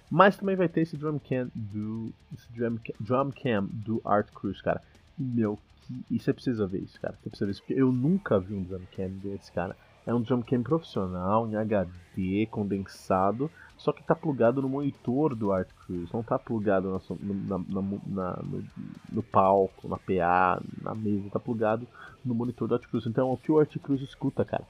Mas 0.09 0.37
também 0.37 0.55
vai 0.55 0.69
ter 0.69 0.83
esse 0.83 0.95
drum 0.95 1.19
cam 1.19 1.51
do 1.53 2.13
esse 2.33 2.49
drum, 2.53 2.79
drum 2.97 3.29
cam 3.29 3.65
do 3.65 4.01
Art 4.05 4.29
Cruz, 4.31 4.61
cara. 4.61 4.81
Meu, 5.17 5.59
e 6.09 6.19
você 6.19 6.33
precisa 6.33 6.65
ver 6.67 6.81
isso, 6.81 6.99
cara. 6.99 7.15
Você 7.21 7.29
precisa 7.29 7.45
ver 7.45 7.51
isso, 7.51 7.61
porque 7.61 7.79
eu 7.79 7.91
nunca 7.91 8.39
vi 8.39 8.53
um 8.53 8.63
drum 8.63 8.85
cam 8.95 9.09
desse, 9.09 9.51
cara. 9.51 9.75
É 10.05 10.13
um 10.13 10.21
drum 10.21 10.41
cam 10.41 10.61
profissional, 10.61 11.47
em 11.47 11.55
HD, 11.55 12.45
condensado, 12.47 13.49
só 13.77 13.91
que 13.91 14.01
está 14.01 14.15
plugado 14.15 14.61
no 14.61 14.69
monitor 14.69 15.35
do 15.35 15.51
Art 15.51 15.69
Cruz, 15.85 16.11
não 16.11 16.21
está 16.21 16.37
plugado 16.37 16.89
na, 16.89 17.57
na, 17.57 17.57
na, 17.57 17.81
no, 18.43 18.63
no, 19.11 19.23
palco, 19.23 19.87
na 19.87 19.97
PA, 19.97 20.61
na 20.81 20.93
mesa, 20.93 21.27
está 21.27 21.39
plugado 21.39 21.87
no 22.23 22.35
monitor 22.35 22.67
do 22.67 22.75
Art 22.75 22.85
Cruz. 22.87 23.05
Então 23.05 23.29
é 23.29 23.33
o 23.33 23.37
que 23.37 23.51
o 23.51 23.59
Art 23.59 23.75
Cruz 23.79 24.01
escuta, 24.01 24.45
cara. 24.45 24.63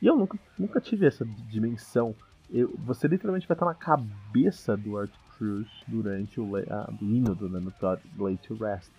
E 0.00 0.06
eu 0.06 0.16
nunca, 0.16 0.38
nunca 0.58 0.80
tive 0.80 1.06
essa 1.06 1.24
dimensão. 1.24 2.14
Eu, 2.50 2.74
você 2.78 3.06
literalmente 3.06 3.46
vai 3.46 3.54
estar 3.54 3.66
na 3.66 3.74
cabeça 3.74 4.76
do 4.76 4.96
Art 4.96 5.12
Cruz 5.36 5.68
durante 5.86 6.40
o, 6.40 6.56
a, 6.56 6.92
o 7.00 7.04
hino 7.04 7.34
do 7.34 7.48
Nano 7.48 7.72
Late 8.18 8.48
to 8.48 8.54
Rest. 8.54 8.90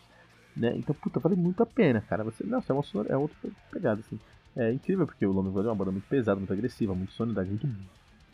Né? 0.55 0.75
Então, 0.77 0.93
puta, 0.95 1.19
vale 1.19 1.35
muito 1.35 1.63
a 1.63 1.65
pena, 1.65 2.01
cara. 2.01 2.23
Você, 2.23 2.43
nossa, 2.45 2.73
é, 2.73 2.75
uma, 2.75 2.83
é 3.07 3.17
outra 3.17 3.37
pegada, 3.71 4.01
assim. 4.01 4.19
É 4.55 4.71
incrível 4.71 5.05
porque 5.05 5.25
o 5.25 5.31
Lone 5.31 5.49
Void 5.49 5.67
é 5.67 5.71
uma 5.71 5.77
banda 5.77 5.91
muito 5.91 6.07
pesada, 6.07 6.39
muito 6.39 6.51
agressiva, 6.51 6.93
muito 6.93 7.13
sonoridade, 7.13 7.49
muito 7.49 7.69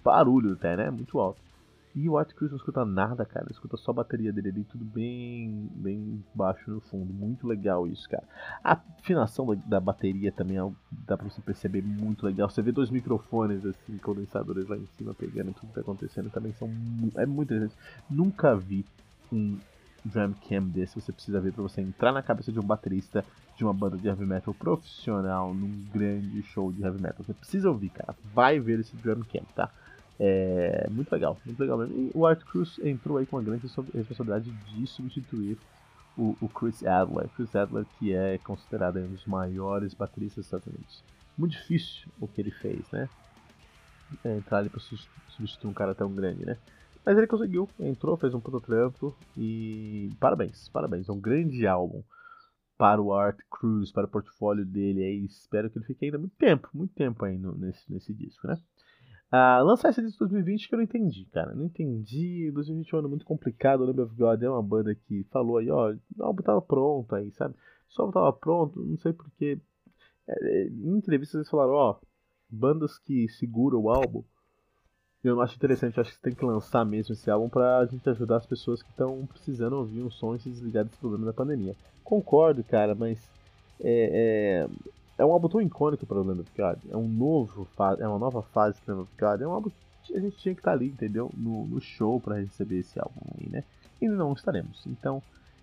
barulho 0.04 0.54
até, 0.54 0.76
né? 0.76 0.90
Muito 0.90 1.20
alto. 1.20 1.40
E 1.96 2.08
o 2.08 2.18
Art 2.18 2.32
Cruz 2.34 2.52
não 2.52 2.58
escuta 2.58 2.86
nada, 2.86 3.26
cara. 3.26 3.48
Escuta 3.50 3.76
só 3.76 3.90
a 3.92 3.96
bateria 3.96 4.32
dele 4.32 4.50
ali, 4.50 4.64
tudo 4.64 4.86
bem, 4.86 5.68
bem 5.74 6.24
baixo 6.34 6.70
no 6.70 6.80
fundo. 6.80 7.12
Muito 7.12 7.48
legal 7.48 7.88
isso, 7.88 8.08
cara. 8.08 8.24
A 8.64 8.74
afinação 9.00 9.48
da, 9.48 9.56
da 9.66 9.80
bateria 9.80 10.32
também 10.32 10.58
é, 10.60 10.72
dá 10.92 11.18
pra 11.18 11.28
você 11.28 11.42
perceber 11.42 11.82
muito 11.82 12.24
legal. 12.26 12.50
Você 12.50 12.62
vê 12.62 12.72
dois 12.72 12.92
microfones, 12.92 13.66
assim, 13.66 13.98
condensadores 13.98 14.68
lá 14.68 14.78
em 14.78 14.86
cima 14.98 15.16
pegando 15.16 15.54
tudo 15.54 15.70
que 15.70 15.76
tá 15.76 15.82
acontecendo. 15.82 16.30
Também 16.30 16.54
são. 16.54 16.70
É 17.16 17.26
muito 17.26 17.52
interessante. 17.52 17.80
Nunca 18.08 18.56
vi 18.56 18.86
um 19.32 19.60
drum 20.08 20.34
cam 20.48 20.64
desse. 20.64 21.00
Você 21.00 21.12
precisa 21.12 21.40
ver 21.40 21.54
pra 21.54 21.64
você 21.64 21.82
entrar 21.82 22.12
na 22.12 22.22
cabeça 22.22 22.52
de 22.52 22.60
um 22.60 22.64
baterista 22.64 23.24
de 23.56 23.64
uma 23.64 23.74
banda 23.74 23.98
de 23.98 24.08
heavy 24.08 24.26
metal 24.26 24.54
profissional 24.54 25.54
num 25.54 25.86
grande 25.94 26.42
show 26.44 26.72
de 26.72 26.84
heavy 26.84 27.02
metal. 27.02 27.26
Você 27.26 27.34
precisa 27.34 27.70
ouvir, 27.70 27.90
cara. 27.90 28.16
Vai 28.34 28.60
ver 28.60 28.80
esse 28.80 28.96
drum 28.96 29.24
cam, 29.24 29.44
tá? 29.56 29.70
É 30.20 30.88
muito 30.90 31.12
legal, 31.12 31.38
muito 31.46 31.60
legal 31.60 31.78
mesmo. 31.78 31.96
E 31.96 32.12
o 32.14 32.26
Art 32.26 32.44
Cruz 32.44 32.80
entrou 32.84 33.18
aí 33.18 33.26
com 33.26 33.38
a 33.38 33.42
grande 33.42 33.68
responsabilidade 33.94 34.52
de 34.52 34.88
substituir 34.88 35.58
o, 36.18 36.36
o, 36.42 36.50
Chris 36.50 36.84
Adler. 36.84 37.30
Chris 37.36 37.56
Adler, 37.56 37.86
que 38.00 38.14
é 38.14 38.38
considerado 38.40 38.98
um 38.98 39.08
dos 39.08 39.26
maiores 39.26 39.94
bateristas 39.94 40.38
dos 40.38 40.46
Estados 40.46 40.68
Unidos. 40.68 41.04
Muito 41.38 41.52
difícil 41.52 42.08
o 42.20 42.28
que 42.28 42.42
ele 42.42 42.50
fez, 42.50 42.82
né? 42.92 43.08
É, 44.24 44.38
entrar 44.38 44.60
ali 44.60 44.70
pra 44.70 44.80
substituir 45.30 45.70
um 45.70 45.74
cara 45.74 45.94
tão 45.94 46.12
grande, 46.12 46.46
né? 46.46 46.58
Mas 47.08 47.18
ele 47.18 47.26
conseguiu, 47.26 47.70
entrou, 47.80 48.18
fez 48.18 48.34
um 48.34 48.40
puto 48.42 48.60
trampo 48.60 49.16
e 49.38 50.10
parabéns, 50.20 50.68
parabéns. 50.68 51.08
É 51.08 51.12
um 51.14 51.22
grande 51.22 51.66
álbum 51.66 52.04
para 52.78 53.02
o 53.02 53.14
Art 53.14 53.40
Cruz, 53.50 53.94
para 53.94 54.08
o 54.08 54.10
portfólio 54.10 54.66
dele 54.66 55.02
aí. 55.02 55.24
Espero 55.24 55.70
que 55.70 55.78
ele 55.78 55.86
fique 55.86 56.04
ainda 56.04 56.18
muito 56.18 56.36
tempo, 56.36 56.68
muito 56.74 56.94
tempo 56.94 57.24
aí 57.24 57.38
no, 57.38 57.58
nesse, 57.58 57.90
nesse 57.90 58.14
disco, 58.14 58.46
né? 58.46 58.60
Uh, 59.32 59.64
lançar 59.64 59.92
esse 59.92 60.02
disco 60.02 60.20
2020 60.20 60.68
que 60.68 60.76
eu 60.76 60.78
não 60.80 60.84
entendi, 60.84 61.24
cara. 61.32 61.56
Não 61.56 61.64
entendi. 61.64 62.52
2020 62.52 62.92
é 62.92 62.96
um 62.98 63.00
ano 63.00 63.10
muito 63.10 63.26
complicado. 63.26 63.80
O 63.80 63.86
Lamb 63.86 64.02
of 64.02 64.44
é 64.44 64.50
uma 64.50 64.62
banda 64.62 64.94
que 64.94 65.24
falou 65.32 65.60
aí, 65.60 65.72
ó, 65.72 65.94
o 65.94 66.24
álbum 66.24 66.44
tava 66.44 66.62
pronto 66.62 67.16
aí, 67.16 67.32
sabe? 67.32 67.56
O 67.98 68.02
álbum 68.02 68.12
tava 68.12 68.34
pronto, 68.34 68.84
não 68.84 68.98
sei 68.98 69.14
porquê. 69.14 69.62
É, 70.28 70.34
é, 70.34 70.68
em 70.68 70.98
entrevistas 70.98 71.36
eles 71.36 71.50
falaram, 71.50 71.72
ó, 71.72 72.00
bandas 72.50 73.00
que 73.00 73.30
seguram 73.30 73.80
o 73.80 73.90
álbum. 73.90 74.26
Eu 75.24 75.42
acho 75.42 75.56
interessante, 75.56 76.00
acho 76.00 76.12
que 76.12 76.16
você 76.16 76.22
tem 76.22 76.36
que 76.36 76.46
lançar 76.46 76.86
mesmo 76.86 77.14
esse 77.14 77.30
álbum 77.30 77.50
pra 77.50 77.86
gente 77.86 78.08
ajudar 78.10 78.38
as 78.38 78.46
pessoas 78.46 78.84
que 78.84 78.90
estão 78.90 79.26
precisando 79.26 79.74
ouvir 79.74 80.04
um 80.04 80.12
som 80.12 80.36
e 80.36 80.40
se 80.40 80.50
desligar 80.50 80.86
desse 80.86 80.98
problema 80.98 81.26
da 81.26 81.34
pandemia. 81.34 81.76
Concordo, 82.04 82.64
cara, 82.64 82.94
mas 82.94 83.20
é, 83.82 84.68
é, 85.18 85.22
é 85.22 85.26
um 85.26 85.32
álbum 85.32 85.50
tão 85.50 85.62
icônico 85.62 86.06
para 86.06 86.20
o 86.20 86.24
Lamb 86.24 86.42
of 86.42 86.52
God. 86.56 86.78
É 86.90 86.96
um 86.96 87.08
novo 87.08 87.68
é 88.00 88.08
uma 88.08 88.20
nova 88.20 88.42
fase 88.42 88.80
do 88.86 88.92
Lamb 88.92 89.04
of 89.04 89.12
God. 89.20 89.42
É 89.42 89.48
um 89.48 89.52
álbum 89.52 89.72
que 90.04 90.16
a 90.16 90.20
gente 90.20 90.38
tinha 90.38 90.54
que 90.54 90.62
estar 90.62 90.72
tá 90.72 90.78
ali, 90.78 90.88
entendeu? 90.88 91.32
No, 91.36 91.66
no 91.66 91.82
show 91.82 92.20
para 92.20 92.40
receber 92.40 92.80
esse 92.80 93.00
álbum 93.00 93.20
aí, 93.38 93.50
né? 93.50 93.64
E 94.00 94.08
não 94.08 94.34
estaremos. 94.34 94.86
Então, 94.86 95.22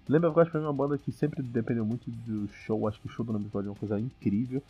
Lamb 0.09 0.27
of 0.27 0.35
God 0.35 0.49
foi 0.49 0.61
uma 0.61 0.73
banda 0.73 0.99
que 0.99 1.13
sempre 1.13 1.43
dependeu 1.43 1.87
muito 1.87 2.11
do 2.11 2.49
show. 2.49 2.87
Acho 2.89 3.01
que 3.01 3.07
o 3.07 3.11
show 3.11 3.25
do 3.25 3.33
Lamb 3.33 3.47
of 3.47 3.53
God 3.53 3.67
é 3.67 3.69
uma 3.69 3.77
coisa 3.77 3.99
incrível. 3.99 4.63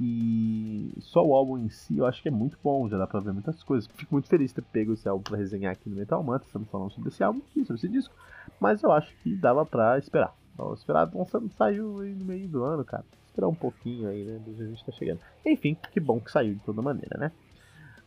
E 0.00 0.92
só 1.00 1.24
o 1.24 1.34
álbum 1.34 1.58
em 1.58 1.68
si 1.68 1.98
eu 1.98 2.06
acho 2.06 2.20
que 2.20 2.28
é 2.28 2.32
muito 2.32 2.58
bom, 2.62 2.88
já 2.88 2.98
dá 2.98 3.06
pra 3.06 3.20
ver 3.20 3.32
muitas 3.32 3.62
coisas. 3.62 3.88
Fico 3.94 4.14
muito 4.14 4.28
feliz 4.28 4.50
de 4.50 4.56
ter 4.56 4.62
pego 4.62 4.92
esse 4.92 5.08
álbum 5.08 5.22
pra 5.22 5.38
resenhar 5.38 5.72
aqui 5.72 5.88
no 5.88 5.96
Metal 5.96 6.22
Mantra. 6.22 6.46
Estamos 6.46 6.68
falando 6.68 6.90
sobre 6.92 7.10
esse 7.10 7.22
álbum 7.22 7.40
e 7.54 7.64
sobre 7.64 7.76
esse 7.76 7.88
disco. 7.88 8.14
Mas 8.60 8.82
eu 8.82 8.90
acho 8.90 9.14
que 9.22 9.34
dava 9.36 9.64
pra 9.64 9.98
esperar. 9.98 10.34
Tava 10.56 10.74
esperar, 10.74 11.10
saiu 11.56 12.00
aí 12.00 12.14
no 12.14 12.24
meio 12.24 12.48
do 12.48 12.62
ano, 12.62 12.84
cara 12.84 13.04
esperar 13.34 13.48
um 13.48 13.54
pouquinho 13.54 14.08
aí, 14.08 14.24
né? 14.24 14.40
2020 14.44 14.84
tá 14.84 14.92
chegando. 14.92 15.20
Enfim, 15.44 15.76
que 15.92 15.98
bom 15.98 16.20
que 16.20 16.30
saiu 16.30 16.54
de 16.54 16.60
toda 16.60 16.80
maneira, 16.80 17.18
né? 17.18 17.32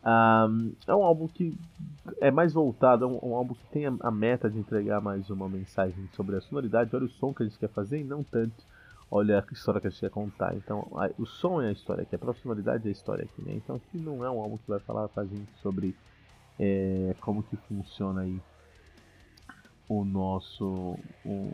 Um, 0.04 0.72
é 0.88 0.96
um 0.96 1.04
álbum 1.04 1.28
que 1.28 1.58
é 2.22 2.32
mais 2.32 2.54
voltado, 2.54 3.04
é 3.04 3.08
um, 3.08 3.32
um 3.32 3.36
álbum 3.36 3.54
que 3.54 3.66
tem 3.68 3.86
a, 3.86 3.94
a, 4.00 4.12
meta 4.12 4.50
de 4.50 4.58
entregar 4.58 5.02
mais 5.02 5.30
uma 5.30 5.50
mensagem 5.50 6.08
sobre 6.14 6.38
a 6.38 6.42
sonoridade, 6.42 6.96
olha 6.96 7.06
o 7.06 7.10
som 7.10 7.34
que 7.34 7.44
a 7.44 7.46
gente 7.46 7.60
quer 7.60 7.68
fazer 7.70 8.00
e 8.00 8.04
não 8.06 8.24
tanto 8.24 8.56
olha 9.10 9.40
a 9.40 9.54
história 9.54 9.82
que 9.82 9.88
a 9.88 9.90
gente 9.90 10.00
quer 10.00 10.10
contar. 10.10 10.56
Então, 10.56 10.88
a, 10.94 11.10
o 11.18 11.26
som 11.26 11.62
é 11.62 11.70
a 11.70 11.72
história 11.72 12.04
aqui, 12.04 12.16
a 12.16 12.20
profissionalidade 12.20 12.86
é 12.86 12.90
a 12.90 12.92
história 12.92 13.24
aqui, 13.24 13.42
né? 13.42 13.54
Então, 13.56 13.76
aqui 13.76 13.98
não 13.98 14.24
é 14.24 14.30
um 14.30 14.40
álbum 14.40 14.58
que 14.58 14.68
vai 14.68 14.80
falar 14.80 15.08
pra 15.10 15.24
gente 15.24 15.52
sobre 15.62 15.96
é, 16.60 17.16
como 17.22 17.44
que 17.44 17.56
funciona 17.56 18.22
aí 18.22 18.40
o 19.88 20.04
nosso. 20.04 20.98
O, 21.26 21.52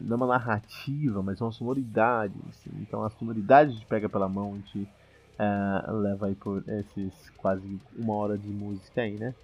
não 0.00 0.12
é 0.12 0.16
uma 0.16 0.26
narrativa, 0.26 1.22
mas 1.22 1.40
é 1.40 1.44
uma 1.44 1.52
sonoridade. 1.52 2.34
Assim. 2.48 2.70
Então 2.80 3.02
a 3.02 3.10
sonoridade 3.10 3.78
de 3.78 3.86
pega 3.86 4.08
pela 4.08 4.28
mão, 4.28 4.54
a 4.54 4.56
gente 4.56 4.88
uh, 5.38 5.92
leva 5.98 6.26
aí 6.26 6.34
por 6.34 6.62
esses 6.68 7.30
quase 7.36 7.80
uma 7.96 8.14
hora 8.14 8.38
de 8.38 8.48
música 8.48 9.02
aí, 9.02 9.18
né? 9.18 9.34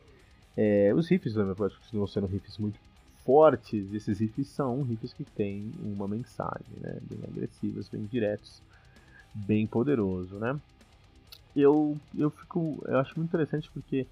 É, 0.56 0.92
os 0.94 1.08
riffs 1.08 1.36
Everblood 1.36 1.76
continuam 1.76 2.06
sendo 2.06 2.26
riffs 2.26 2.56
muito 2.58 2.78
fortes. 3.26 3.92
Esses 3.92 4.20
riffs 4.20 4.48
são 4.48 4.82
riffs 4.82 5.12
que 5.12 5.24
têm 5.24 5.70
uma 5.82 6.08
mensagem, 6.08 6.76
né? 6.80 6.98
Bem 7.02 7.18
agressivos, 7.24 7.88
bem 7.88 8.06
diretos, 8.06 8.62
bem 9.34 9.66
poderoso, 9.66 10.36
né? 10.36 10.58
Eu, 11.54 11.98
eu 12.16 12.30
fico. 12.30 12.82
Eu 12.86 12.98
acho 12.98 13.12
muito 13.16 13.28
interessante 13.28 13.68
porque 13.72 14.06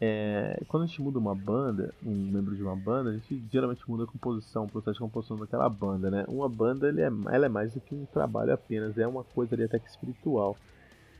é, 0.00 0.62
quando 0.68 0.84
a 0.84 0.86
gente 0.86 1.02
muda 1.02 1.18
uma 1.18 1.34
banda, 1.34 1.94
um 2.04 2.14
membro 2.14 2.54
de 2.54 2.62
uma 2.62 2.76
banda, 2.76 3.10
a 3.10 3.12
gente 3.14 3.42
geralmente 3.50 3.88
muda 3.88 4.04
a 4.04 4.06
composição, 4.06 4.64
o 4.64 4.68
processo 4.68 4.94
de 4.94 5.00
composição 5.00 5.36
daquela 5.36 5.68
banda, 5.68 6.10
né? 6.10 6.24
Uma 6.28 6.48
banda 6.48 6.88
ele 6.88 7.00
é, 7.00 7.10
ela 7.30 7.46
é 7.46 7.48
mais 7.48 7.72
do 7.74 7.80
que 7.80 7.94
um 7.94 8.06
trabalho 8.06 8.52
apenas, 8.52 8.96
é 8.98 9.06
uma 9.06 9.24
coisa 9.24 9.54
ali 9.54 9.64
até 9.64 9.78
que 9.78 9.88
espiritual. 9.88 10.56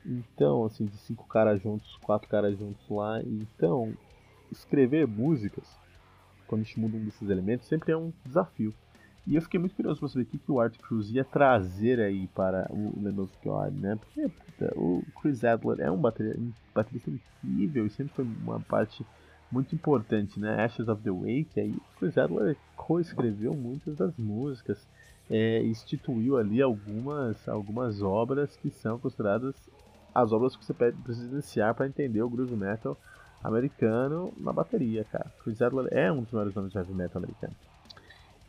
Então, 0.04 0.64
assim, 0.64 0.86
de 0.86 0.96
cinco 0.96 1.26
caras 1.28 1.62
juntos, 1.62 1.94
quatro 2.02 2.28
caras 2.28 2.58
juntos 2.58 2.88
lá, 2.88 3.20
então 3.22 3.92
escrever 4.50 5.06
músicas, 5.06 5.79
quando 6.50 6.62
a 6.62 6.64
gente 6.64 6.80
muda 6.80 6.96
um 6.96 7.04
desses 7.04 7.30
elementos, 7.30 7.68
sempre 7.68 7.92
é 7.92 7.96
um 7.96 8.12
desafio. 8.26 8.74
E 9.24 9.36
eu 9.36 9.42
fiquei 9.42 9.60
muito 9.60 9.76
curioso 9.76 10.00
para 10.00 10.08
saber 10.08 10.24
o 10.24 10.26
que, 10.26 10.38
que 10.38 10.50
o 10.50 10.58
Art 10.58 10.76
Cruz 10.78 11.08
ia 11.08 11.24
trazer 11.24 12.00
aí 12.00 12.26
para 12.34 12.68
o 12.72 13.22
of 13.22 13.32
God, 13.44 13.72
né? 13.72 13.96
Porque 13.96 14.28
puta, 14.28 14.72
o 14.76 15.04
Chris 15.22 15.44
Adler 15.44 15.78
é 15.78 15.88
um 15.88 15.96
baterista 15.96 17.08
incrível 17.08 17.86
e 17.86 17.90
sempre 17.90 18.12
foi 18.14 18.24
uma 18.24 18.58
parte 18.58 19.06
muito 19.52 19.76
importante, 19.76 20.40
né? 20.40 20.64
Ashes 20.64 20.88
of 20.88 21.00
the 21.02 21.10
Wake, 21.10 21.60
aí 21.60 21.70
o 21.70 21.98
Chris 22.00 22.18
Adler 22.18 22.56
coescreveu 22.74 23.54
muitas 23.54 23.94
das 23.94 24.16
músicas, 24.16 24.84
é, 25.30 25.62
instituiu 25.62 26.36
ali 26.36 26.60
algumas, 26.60 27.48
algumas 27.48 28.02
obras 28.02 28.56
que 28.56 28.70
são 28.70 28.98
consideradas 28.98 29.54
as 30.12 30.32
obras 30.32 30.56
que 30.56 30.64
você 30.64 30.74
precisa 30.74 31.28
iniciar 31.30 31.74
para 31.74 31.86
entender 31.86 32.20
o 32.20 32.28
groove 32.28 32.56
metal 32.56 32.98
americano 33.42 34.32
na 34.36 34.52
bateria, 34.52 35.04
cara. 35.04 35.32
Chris 35.42 35.60
Adler 35.60 35.88
é 35.92 36.12
um 36.12 36.22
dos 36.22 36.32
maiores 36.32 36.54
nomes 36.54 36.72
de 36.72 36.78
heavy 36.78 36.92
metal 36.92 37.22
americano. 37.22 37.54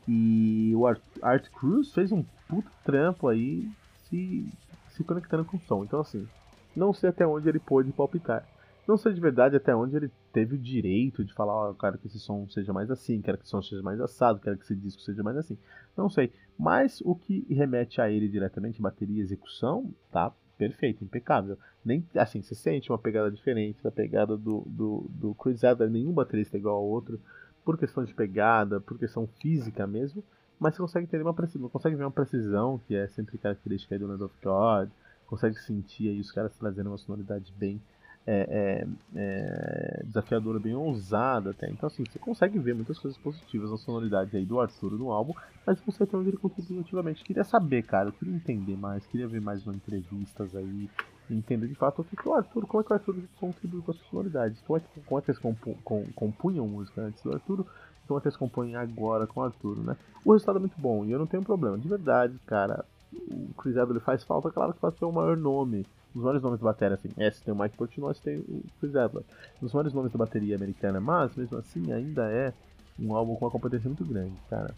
E 0.07 0.73
o 0.75 0.85
Art, 0.85 1.01
Art 1.21 1.49
Cruz 1.51 1.93
fez 1.93 2.11
um 2.11 2.23
puto 2.47 2.69
trampo 2.83 3.27
aí 3.27 3.69
se, 4.09 4.47
se 4.89 5.03
conectando 5.03 5.45
com 5.45 5.57
o 5.57 5.61
som. 5.61 5.83
Então, 5.83 6.01
assim, 6.01 6.27
não 6.75 6.93
sei 6.93 7.09
até 7.09 7.25
onde 7.25 7.47
ele 7.47 7.59
pôde 7.59 7.91
palpitar. 7.91 8.45
Não 8.87 8.97
sei 8.97 9.13
de 9.13 9.21
verdade 9.21 9.55
até 9.55 9.75
onde 9.75 9.95
ele 9.95 10.11
teve 10.33 10.55
o 10.55 10.57
direito 10.57 11.23
de 11.23 11.33
falar, 11.33 11.53
ó, 11.53 11.69
oh, 11.69 11.75
quero 11.75 11.97
que 11.97 12.07
esse 12.07 12.19
som 12.19 12.47
seja 12.49 12.73
mais 12.73 12.89
assim, 12.89 13.21
quero 13.21 13.37
que 13.37 13.43
esse 13.43 13.51
som 13.51 13.61
seja 13.61 13.81
mais 13.81 14.01
assado, 14.01 14.39
quero 14.39 14.57
que 14.57 14.63
esse 14.63 14.75
disco 14.75 15.01
seja 15.01 15.21
mais 15.21 15.37
assim. 15.37 15.57
Não 15.95 16.09
sei. 16.09 16.33
Mas 16.57 16.99
o 17.01 17.15
que 17.15 17.45
remete 17.53 18.01
a 18.01 18.09
ele 18.09 18.27
diretamente, 18.27 18.81
bateria 18.81 19.19
e 19.19 19.21
execução, 19.21 19.93
tá 20.11 20.33
perfeito, 20.61 21.03
impecável. 21.03 21.57
Nem 21.83 22.05
assim, 22.15 22.43
você 22.43 22.53
sente 22.53 22.91
uma 22.91 22.99
pegada 22.99 23.31
diferente 23.31 23.81
da 23.81 23.89
pegada 23.89 24.37
do, 24.37 24.61
do, 24.67 25.05
do 25.09 25.33
Chris 25.33 25.63
Adler, 25.63 25.89
nenhum 25.89 26.11
baterista 26.11 26.55
é 26.55 26.59
igual 26.59 26.75
ao 26.75 26.85
outro 26.85 27.19
por 27.65 27.79
questão 27.79 28.03
de 28.03 28.13
pegada, 28.13 28.79
por 28.79 28.99
questão 28.99 29.27
física 29.39 29.87
mesmo, 29.87 30.23
mas 30.59 30.75
você 30.75 30.81
consegue 30.81 31.07
ter 31.07 31.19
uma 31.19 31.33
precisão, 31.33 31.67
consegue 31.67 31.95
ver 31.95 32.03
uma 32.03 32.11
precisão 32.11 32.79
que 32.87 32.95
é 32.95 33.07
sempre 33.07 33.39
característica 33.39 33.97
do 33.97 34.05
Land 34.05 34.23
of 34.23 34.35
God, 34.43 34.89
consegue 35.25 35.55
sentir 35.59 36.09
aí 36.09 36.19
os 36.19 36.31
caras 36.31 36.55
trazendo 36.55 36.91
uma 36.91 36.97
sonoridade 36.97 37.51
bem 37.57 37.81
é, 38.25 38.85
é, 38.85 38.87
é, 39.15 40.03
desafiadora, 40.05 40.59
bem 40.59 40.75
ousada 40.75 41.51
até. 41.51 41.69
Então 41.69 41.87
assim, 41.87 42.03
você 42.05 42.19
consegue 42.19 42.59
ver 42.59 42.75
muitas 42.75 42.99
coisas 42.99 43.19
positivas 43.19 43.71
na 43.71 43.77
sonoridade 43.77 44.35
aí 44.37 44.45
do 44.45 44.59
Arthur 44.59 44.91
no 44.91 45.11
álbum, 45.11 45.33
mas 45.65 45.79
você 45.81 46.05
tem 46.05 46.19
onde 46.19 46.29
ele. 46.29 47.15
Queria 47.23 47.43
saber, 47.43 47.83
cara, 47.83 48.09
eu 48.09 48.13
queria 48.13 48.35
entender 48.35 48.77
mais, 48.77 49.05
queria 49.07 49.27
ver 49.27 49.41
mais 49.41 49.65
entrevistas 49.65 50.55
aí, 50.55 50.89
entender 51.29 51.67
de 51.67 51.75
fato 51.75 52.01
o 52.01 52.05
que, 52.05 52.27
o 52.27 52.33
Arthur, 52.33 52.65
como 52.67 52.81
é 52.81 52.83
que 52.83 52.91
o 52.91 52.93
Arthur 52.93 53.15
contribuiu 53.39 53.83
com 53.83 53.91
a 53.91 53.95
sonoridade, 53.95 54.61
como 54.65 54.77
é 54.77 54.79
que, 54.81 55.01
como 55.01 55.19
é 55.19 55.21
que 55.21 55.31
eles 55.31 55.39
compu, 55.39 55.75
com, 55.83 56.05
compunham 56.13 56.67
música 56.67 57.01
antes 57.01 57.21
do 57.23 57.33
Arthur, 57.33 57.65
como 58.07 58.19
é 58.19 58.21
que 58.21 58.27
eles 58.27 58.37
compõem 58.37 58.75
agora 58.75 59.25
com 59.25 59.39
o 59.39 59.43
Arthur, 59.43 59.77
né? 59.77 59.97
O 60.23 60.33
resultado 60.33 60.57
é 60.57 60.59
muito 60.59 60.79
bom 60.79 61.05
e 61.05 61.11
eu 61.11 61.19
não 61.19 61.27
tenho 61.27 61.43
problema, 61.43 61.77
de 61.77 61.87
verdade, 61.87 62.37
cara. 62.45 62.85
O 63.13 63.53
Chris 63.55 63.75
Adler 63.75 64.01
faz 64.01 64.23
falta, 64.23 64.49
claro 64.49 64.73
que 64.73 64.79
faz 64.79 64.95
ser 64.95 65.05
o 65.05 65.11
maior 65.11 65.35
nome. 65.35 65.85
Os 66.13 66.21
maiores 66.21 66.41
nomes 66.41 66.59
da 66.59 66.65
bateria, 66.65 66.95
assim, 66.95 67.09
S 67.17 67.41
tem 67.41 67.53
o 67.53 67.57
Mike 67.57 67.77
Portnoy, 67.77 68.13
tem 68.15 68.39
o 68.39 68.63
Chris 68.79 68.95
Adler. 68.95 69.23
Os 69.61 69.71
maiores 69.73 69.93
nomes 69.93 70.11
da 70.11 70.17
bateria 70.17 70.55
americana, 70.55 70.99
mas 70.99 71.35
mesmo 71.35 71.57
assim 71.57 71.91
ainda 71.91 72.29
é 72.29 72.53
um 72.99 73.15
álbum 73.15 73.35
com 73.35 73.45
uma 73.45 73.51
competência 73.51 73.87
muito 73.87 74.03
grande, 74.03 74.33
cara. 74.49 74.73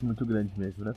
Muito 0.00 0.24
grande 0.24 0.52
mesmo, 0.56 0.84
né? 0.84 0.94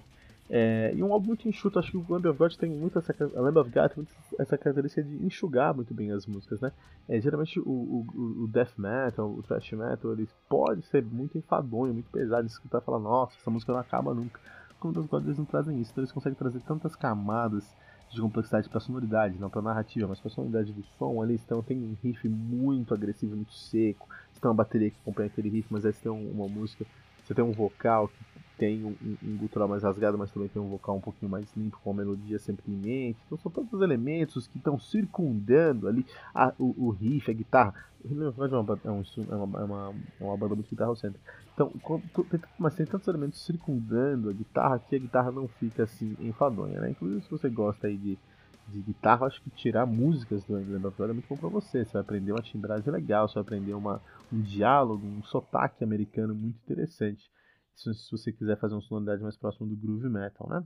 É, 0.53 0.91
e 0.93 1.01
um 1.01 1.13
álbum 1.13 1.27
muito 1.27 1.47
enxuto, 1.47 1.79
acho 1.79 1.91
que 1.91 1.97
o 1.97 2.05
Lamb 2.09 2.27
of 2.27 2.37
God 2.37 2.53
tem 2.55 2.69
muito 2.69 2.99
essa, 2.99 3.15
Lamb 3.35 3.57
of 3.57 3.69
God 3.69 3.91
tem 3.91 4.07
essa 4.37 4.57
característica 4.57 5.01
de 5.01 5.25
enxugar 5.25 5.73
muito 5.73 5.93
bem 5.93 6.11
as 6.11 6.25
músicas, 6.25 6.59
né? 6.59 6.73
É, 7.07 7.21
geralmente 7.21 7.57
o, 7.59 7.63
o, 7.63 8.43
o, 8.43 8.47
death 8.47 8.77
metal, 8.77 9.29
o 9.31 9.41
thrash 9.43 9.71
metal, 9.71 10.11
ele 10.11 10.27
pode 10.49 10.85
ser 10.87 11.05
muito 11.05 11.37
enfadonho, 11.37 11.93
muito 11.93 12.09
pesado, 12.11 12.45
escutar 12.45 12.79
e 12.79 12.81
falar, 12.81 12.99
nossa, 12.99 13.33
essa 13.39 13.49
música 13.49 13.71
não 13.71 13.79
acaba 13.79 14.13
nunca. 14.13 14.41
Como 14.77 14.99
os 14.99 15.05
God 15.05 15.23
eles 15.23 15.37
não 15.37 15.45
trazem 15.45 15.79
isso, 15.79 15.91
então 15.91 16.01
eles 16.01 16.11
conseguem 16.11 16.37
trazer 16.37 16.59
tantas 16.61 16.97
camadas 16.97 17.63
de 18.12 18.21
complexidade 18.21 18.69
para 18.69 18.80
sonoridade, 18.80 19.39
não 19.39 19.50
para 19.50 19.62
narrativa, 19.62 20.08
mas 20.08 20.19
para 20.19 20.30
sonoridade 20.30 20.74
do 20.74 20.84
som 20.84 21.21
ali, 21.21 21.36
então 21.36 21.63
tem 21.63 21.82
um 21.82 21.95
riff 22.04 22.28
muito 22.28 22.93
agressivo, 22.93 23.36
muito 23.36 23.54
seco, 23.54 24.08
você 24.32 24.41
tem 24.41 24.50
uma 24.50 24.56
bateria 24.56 24.91
que 24.91 24.97
acompanha 25.00 25.28
aquele 25.30 25.50
riff, 25.50 25.67
mas 25.71 25.86
aí 25.86 25.93
você 25.93 26.02
tem 26.02 26.12
uma 26.12 26.47
música, 26.50 26.86
você 27.24 27.34
tem 27.34 27.43
um 27.43 27.54
vocal 27.54 28.10
que 28.10 28.30
tem 28.62 28.86
um, 28.86 28.95
um, 29.24 29.38
gutural 29.38 29.67
mais 29.67 29.82
rasgado, 29.82 30.19
mas 30.19 30.30
também 30.30 30.47
tem 30.47 30.62
um 30.62 30.69
vocal 30.69 30.95
um 30.95 31.02
pouquinho 31.02 31.32
mais 31.32 31.52
limpo, 31.58 31.80
com 31.84 31.89
a 31.89 31.93
melodia 31.95 32.38
sempre 32.38 32.71
em 32.71 32.76
mente. 32.76 33.17
Então 33.26 33.36
são 33.39 33.52
todos 33.52 33.74
os 33.74 33.82
elementos 33.82 34.45
que 34.45 34.60
estão 34.60 34.78
circundando 34.78 35.88
ali 35.88 36.06
a, 36.32 36.54
o, 36.60 36.76
o, 36.78 36.91
riff, 36.91 37.32
a 37.32 37.34
guitarra. 37.34 37.74
O 38.06 38.08
é 38.08 38.13
uma, 38.60 38.80
é, 38.86 38.91
um, 38.91 39.02
é, 39.02 39.36
uma, 39.36 39.60
é, 39.60 39.63
uma, 39.63 39.93
é 40.19 40.24
uma 40.24 40.38
banda 40.38 40.54
muito 40.54 40.69
guitarra 40.69 40.95
centro. 40.95 41.19
Então, 41.56 41.74
mas 42.60 42.76
tem 42.76 42.86
tantos 42.86 43.08
elementos 43.08 43.43
circundando 43.43 44.30
a 44.30 44.34
guitarra 44.34 44.78
que 44.78 44.95
a 44.95 45.00
guitarra 45.00 45.32
não 45.32 45.47
fica 45.47 45.82
assim 45.82 46.15
enfadonha, 46.19 46.82
né? 46.82 46.91
Inclusive 46.91 47.24
se 47.24 47.32
você 47.32 47.50
gosta 47.50 47.88
aí 47.88 47.97
de, 47.97 48.15
de 48.67 48.80
guitarra, 48.80 49.26
acho 49.26 49.41
que 49.41 49.50
tirar 49.50 49.88
músicas 49.88 50.43
do 50.43 50.60
England 50.60 50.88
of 50.88 51.02
é 51.02 51.08
muito 51.08 51.28
bom 51.28 51.38
pra 51.38 51.50
você. 51.50 51.84
Você 51.84 51.93
vai 51.93 52.04
aprender 52.04 52.32
uma 52.32 52.43
timbragem 52.43 52.93
legal, 52.93 53.28
você 53.28 53.34
vai 53.34 53.41
aprender 53.41 53.74
uma, 53.74 54.00
um 54.32 54.39
diálogo, 54.39 55.04
um 55.04 55.24
sotaque 55.24 55.84
americano 55.84 56.36
muito 56.36 56.60
interessante 56.63 57.28
se 57.75 58.12
você 58.12 58.31
quiser 58.31 58.57
fazer 58.60 58.75
uma 58.75 58.81
sonoridade 58.81 59.23
mais 59.23 59.38
próxima 59.38 59.67
do 59.67 59.75
groove 59.75 60.10
metal, 60.10 60.47
né? 60.49 60.63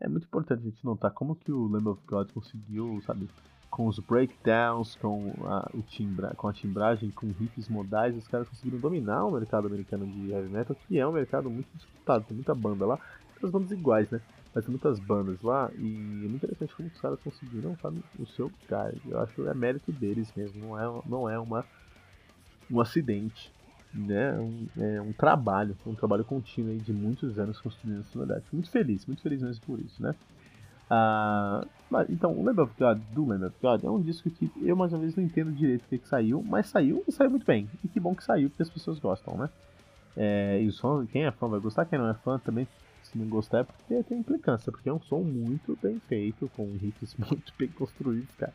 É 0.00 0.08
muito 0.08 0.24
importante 0.24 0.60
a 0.60 0.64
gente 0.64 0.84
notar 0.84 1.12
como 1.12 1.36
que 1.36 1.52
o 1.52 1.68
Lamb 1.68 1.88
of 1.88 2.02
God 2.06 2.30
conseguiu, 2.32 3.00
sabe, 3.06 3.28
com 3.70 3.86
os 3.86 3.98
breakdowns, 4.00 4.96
com 4.96 5.32
a, 5.46 5.70
o 5.72 5.80
timbra, 5.82 6.34
com 6.34 6.48
a 6.48 6.52
timbragem, 6.52 7.10
com 7.10 7.30
riffs 7.30 7.68
modais, 7.68 8.16
os 8.16 8.26
caras 8.26 8.48
conseguiram 8.48 8.78
dominar 8.78 9.24
o 9.24 9.30
mercado 9.30 9.66
americano 9.66 10.06
de 10.06 10.30
heavy 10.30 10.48
metal, 10.48 10.76
que 10.76 10.98
é 10.98 11.06
um 11.06 11.12
mercado 11.12 11.48
muito 11.48 11.68
disputado, 11.74 12.24
tem 12.24 12.34
muita 12.34 12.54
banda 12.54 12.84
lá, 12.84 12.98
muitas 13.30 13.50
bandas 13.50 13.70
iguais, 13.70 14.10
né? 14.10 14.20
Mas 14.54 14.64
tem 14.64 14.72
muitas 14.72 14.98
bandas 14.98 15.40
lá 15.40 15.70
e 15.74 16.22
é 16.24 16.28
muito 16.28 16.44
interessante 16.44 16.74
como 16.74 16.88
os 16.88 17.00
caras 17.00 17.20
conseguiram, 17.22 17.74
sabe, 17.78 18.02
o 18.18 18.26
seu 18.26 18.50
lugar. 18.60 18.92
Eu 19.06 19.20
acho 19.20 19.34
que 19.34 19.40
é 19.40 19.54
mérito 19.54 19.90
deles 19.90 20.30
mesmo, 20.36 20.60
não 20.60 20.78
é, 20.78 21.02
não 21.06 21.30
é 21.30 21.38
uma, 21.38 21.64
um 22.70 22.80
acidente 22.80 23.50
né, 23.94 24.32
um, 24.34 24.66
é 24.78 25.00
um 25.00 25.12
trabalho, 25.12 25.76
um 25.86 25.94
trabalho 25.94 26.24
contínuo 26.24 26.76
de 26.78 26.92
muitos 26.92 27.38
anos 27.38 27.60
construindo 27.60 28.00
a 28.00 28.04
sonoridade. 28.04 28.44
Muito 28.52 28.70
feliz, 28.70 29.06
muito 29.06 29.22
feliz 29.22 29.42
mesmo 29.42 29.64
por 29.66 29.78
isso, 29.78 30.02
né? 30.02 30.14
Ah, 30.90 31.64
então, 32.10 32.32
o 32.32 32.44
Lamb 32.44 32.60
of 32.60 32.72
God 32.78 32.98
do 33.12 33.24
Lamb 33.24 33.46
of 33.46 33.56
God 33.62 33.84
é 33.84 33.88
um 33.88 34.00
disco 34.00 34.28
que 34.30 34.50
eu 34.62 34.76
mais 34.76 34.92
uma 34.92 35.00
vez 35.00 35.16
não 35.16 35.24
entendo 35.24 35.50
direito 35.50 35.84
o 35.84 35.88
que, 35.88 36.06
saiu, 36.06 36.42
mas 36.42 36.66
saiu 36.66 37.02
e 37.08 37.12
saiu 37.12 37.30
muito 37.30 37.46
bem. 37.46 37.68
E 37.82 37.88
que 37.88 37.98
bom 37.98 38.14
que 38.14 38.22
saiu, 38.22 38.50
porque 38.50 38.62
as 38.62 38.70
pessoas 38.70 38.98
gostam, 38.98 39.36
né? 39.36 39.48
É, 40.16 40.60
e 40.62 40.68
os 40.68 40.78
fãs, 40.78 41.08
quem 41.10 41.24
é 41.24 41.30
fã 41.30 41.48
vai 41.48 41.60
gostar, 41.60 41.86
quem 41.86 41.98
não 41.98 42.08
é 42.08 42.14
fã 42.14 42.38
também 42.38 42.68
se 43.12 43.18
não 43.18 43.28
gostar 43.28 43.58
é 43.58 43.64
porque 43.64 44.02
tem 44.04 44.18
implicância, 44.18 44.72
porque 44.72 44.88
é 44.88 44.92
um 44.92 45.00
som 45.02 45.20
muito 45.20 45.78
bem 45.82 46.00
feito, 46.00 46.50
com 46.56 46.64
riffs 46.76 47.14
muito 47.20 47.52
bem 47.58 47.68
construídos, 47.68 48.34
cara. 48.36 48.52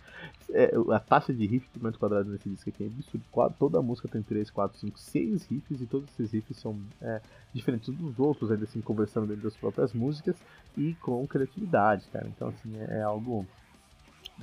É, 0.50 0.72
a 0.92 1.00
taxa 1.00 1.34
de 1.34 1.46
riff 1.46 1.68
por 1.70 1.84
metro 1.84 2.00
quadrado 2.00 2.30
nesse 2.32 2.50
disco 2.50 2.70
aqui 2.70 2.84
é 2.84 2.88
absurdo. 2.88 3.24
Toda 3.58 3.82
música 3.82 4.08
tem 4.08 4.24
3, 4.24 4.50
4, 4.50 4.80
5, 4.80 5.00
6 5.00 5.46
riffs 5.46 5.82
e 5.82 5.86
todos 5.86 6.10
esses 6.10 6.32
riffs 6.32 6.58
são 6.58 6.80
é, 7.02 7.22
diferentes 7.54 7.94
dos 7.94 8.20
outros, 8.20 8.52
ainda 8.52 8.64
assim 8.64 8.82
conversando 8.82 9.28
dentro 9.28 9.44
das 9.44 9.56
próprias 9.56 9.94
músicas 9.94 10.36
e 10.76 10.96
com 10.96 11.26
criatividade, 11.28 12.06
cara. 12.12 12.28
Então, 12.28 12.50
assim, 12.50 12.76
é, 12.78 13.00
é 13.00 13.02
algo 13.04 13.46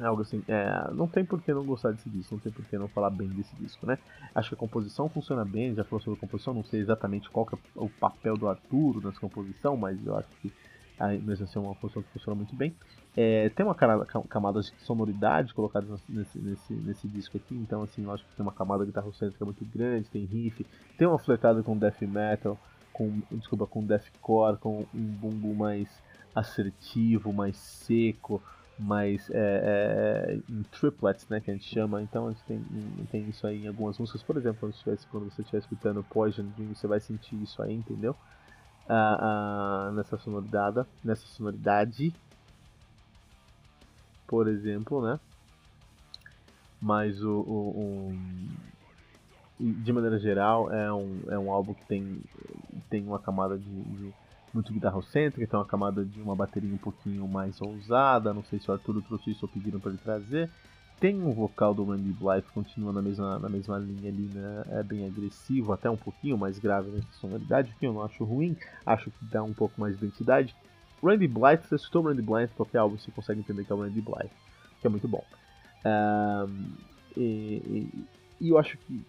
algo 0.00 0.22
assim, 0.22 0.42
é, 0.48 0.90
não 0.92 1.06
tem 1.06 1.24
por 1.24 1.40
que 1.40 1.52
não 1.52 1.64
gostar 1.64 1.92
desse 1.92 2.08
disco, 2.08 2.34
não 2.34 2.40
tem 2.40 2.52
por 2.52 2.64
que 2.64 2.76
não 2.76 2.88
falar 2.88 3.10
bem 3.10 3.28
desse 3.28 3.54
disco, 3.56 3.86
né? 3.86 3.98
Acho 4.34 4.50
que 4.50 4.54
a 4.54 4.58
composição 4.58 5.08
funciona 5.08 5.44
bem, 5.44 5.74
já 5.74 5.84
falou 5.84 6.00
sobre 6.00 6.18
a 6.18 6.20
composição, 6.20 6.54
não 6.54 6.64
sei 6.64 6.80
exatamente 6.80 7.30
qual 7.30 7.46
é 7.52 7.56
o 7.76 7.88
papel 7.88 8.36
do 8.36 8.48
Arturo 8.48 9.00
nessa 9.04 9.20
composição, 9.20 9.76
mas 9.76 10.04
eu 10.04 10.16
acho 10.16 10.28
que 10.40 10.52
mesmo 11.22 11.44
assim 11.44 11.58
é 11.58 11.62
uma 11.62 11.74
composição 11.74 12.02
que 12.02 12.10
funciona 12.10 12.36
muito 12.36 12.54
bem. 12.54 12.74
É, 13.16 13.48
tem 13.50 13.64
uma 13.64 13.74
camada 13.74 14.60
de 14.60 14.72
sonoridade 14.78 15.54
colocada 15.54 15.86
nesse, 16.08 16.38
nesse, 16.38 16.72
nesse 16.72 17.08
disco 17.08 17.36
aqui, 17.36 17.54
então 17.54 17.82
assim, 17.82 18.08
acho 18.10 18.24
que 18.24 18.36
tem 18.36 18.44
uma 18.44 18.52
camada 18.52 18.84
guitarrocêntrica 18.84 19.44
muito 19.44 19.64
grande, 19.64 20.08
tem 20.08 20.24
riff, 20.24 20.66
tem 20.98 21.06
uma 21.06 21.18
fletada 21.18 21.62
com 21.62 21.76
death 21.76 22.02
metal, 22.02 22.58
com, 22.92 23.20
desculpa, 23.32 23.66
com 23.66 23.84
deathcore, 23.84 24.58
com 24.58 24.86
um 24.94 25.00
bumbo 25.00 25.54
mais 25.54 25.88
assertivo, 26.34 27.32
mais 27.32 27.56
seco, 27.56 28.42
mais 28.78 29.30
é, 29.30 29.36
é, 29.36 30.34
em 30.48 30.62
triplets, 30.64 31.28
né, 31.28 31.40
que 31.40 31.50
a 31.50 31.54
gente 31.54 31.66
chama. 31.66 32.02
Então 32.02 32.28
a 32.28 32.32
gente 32.32 32.44
tem, 32.44 32.60
tem 33.10 33.28
isso 33.28 33.46
aí 33.46 33.64
em 33.64 33.68
algumas 33.68 33.98
músicas. 33.98 34.22
Por 34.22 34.36
exemplo, 34.36 34.60
quando, 34.60 34.72
estiver, 34.72 34.96
quando 35.10 35.30
você 35.30 35.42
estiver 35.42 35.58
escutando 35.58 36.02
Poison, 36.04 36.44
você 36.74 36.86
vai 36.86 37.00
sentir 37.00 37.40
isso 37.42 37.62
aí, 37.62 37.74
entendeu? 37.74 38.16
Ah, 38.88 39.88
ah, 39.88 39.92
nessa 39.92 40.18
sonoridade, 40.18 40.84
nessa 41.02 41.26
sonoridade, 41.26 42.14
por 44.26 44.48
exemplo, 44.48 45.02
né? 45.02 45.18
Mas 46.80 47.22
o, 47.22 47.40
o, 47.40 48.12
o, 49.58 49.72
de 49.82 49.92
maneira 49.92 50.18
geral 50.18 50.70
é 50.70 50.92
um, 50.92 51.22
é 51.30 51.38
um 51.38 51.50
álbum 51.50 51.72
que 51.72 51.86
tem, 51.86 52.20
tem 52.90 53.06
uma 53.06 53.18
camada 53.18 53.56
de, 53.56 53.64
de 53.64 54.12
muito 54.54 54.72
guitarrocêntrica, 54.72 55.42
então 55.42 55.60
uma 55.60 55.66
camada 55.66 56.04
de 56.04 56.20
uma 56.20 56.36
bateria 56.36 56.72
um 56.72 56.78
pouquinho 56.78 57.26
mais 57.26 57.60
ousada, 57.60 58.32
não 58.32 58.44
sei 58.44 58.58
se 58.58 58.70
o 58.70 58.72
Arthur 58.72 59.02
trouxe 59.02 59.32
isso 59.32 59.44
ou 59.44 59.48
pediram 59.48 59.80
para 59.80 59.90
ele 59.90 60.00
trazer. 60.02 60.48
Tem 61.00 61.20
um 61.20 61.32
vocal 61.32 61.74
do 61.74 61.84
Randy 61.84 62.12
Blythe, 62.12 62.50
continua 62.52 62.92
na 62.92 63.02
mesma, 63.02 63.38
na 63.38 63.48
mesma 63.48 63.78
linha 63.78 64.08
ali, 64.08 64.30
né? 64.32 64.64
É 64.70 64.82
bem 64.82 65.04
agressivo, 65.04 65.72
até 65.72 65.90
um 65.90 65.96
pouquinho 65.96 66.38
mais 66.38 66.58
grave 66.58 66.88
nessa 66.90 67.12
sonoridade, 67.20 67.74
que 67.78 67.86
eu 67.86 67.92
não 67.92 68.02
acho 68.02 68.24
ruim, 68.24 68.56
acho 68.86 69.10
que 69.10 69.24
dá 69.26 69.42
um 69.42 69.52
pouco 69.52 69.78
mais 69.80 69.98
de 69.98 70.04
identidade. 70.04 70.54
Randy 71.02 71.26
Blythe, 71.26 71.66
você 71.66 71.74
escutou 71.74 72.02
Randy 72.02 72.22
Blythe, 72.22 72.54
qualquer 72.54 72.78
álbum 72.78 72.96
você 72.96 73.10
consegue 73.10 73.40
entender 73.40 73.64
que 73.64 73.72
é 73.72 73.74
o 73.74 73.82
Randy 73.82 74.00
Blythe, 74.00 74.30
que 74.80 74.86
é 74.86 74.90
muito 74.90 75.08
bom. 75.08 75.24
Um, 75.84 76.72
e, 77.16 77.20
e, 77.20 78.04
e 78.40 78.48
eu 78.48 78.58
acho 78.58 78.78
que 78.78 79.04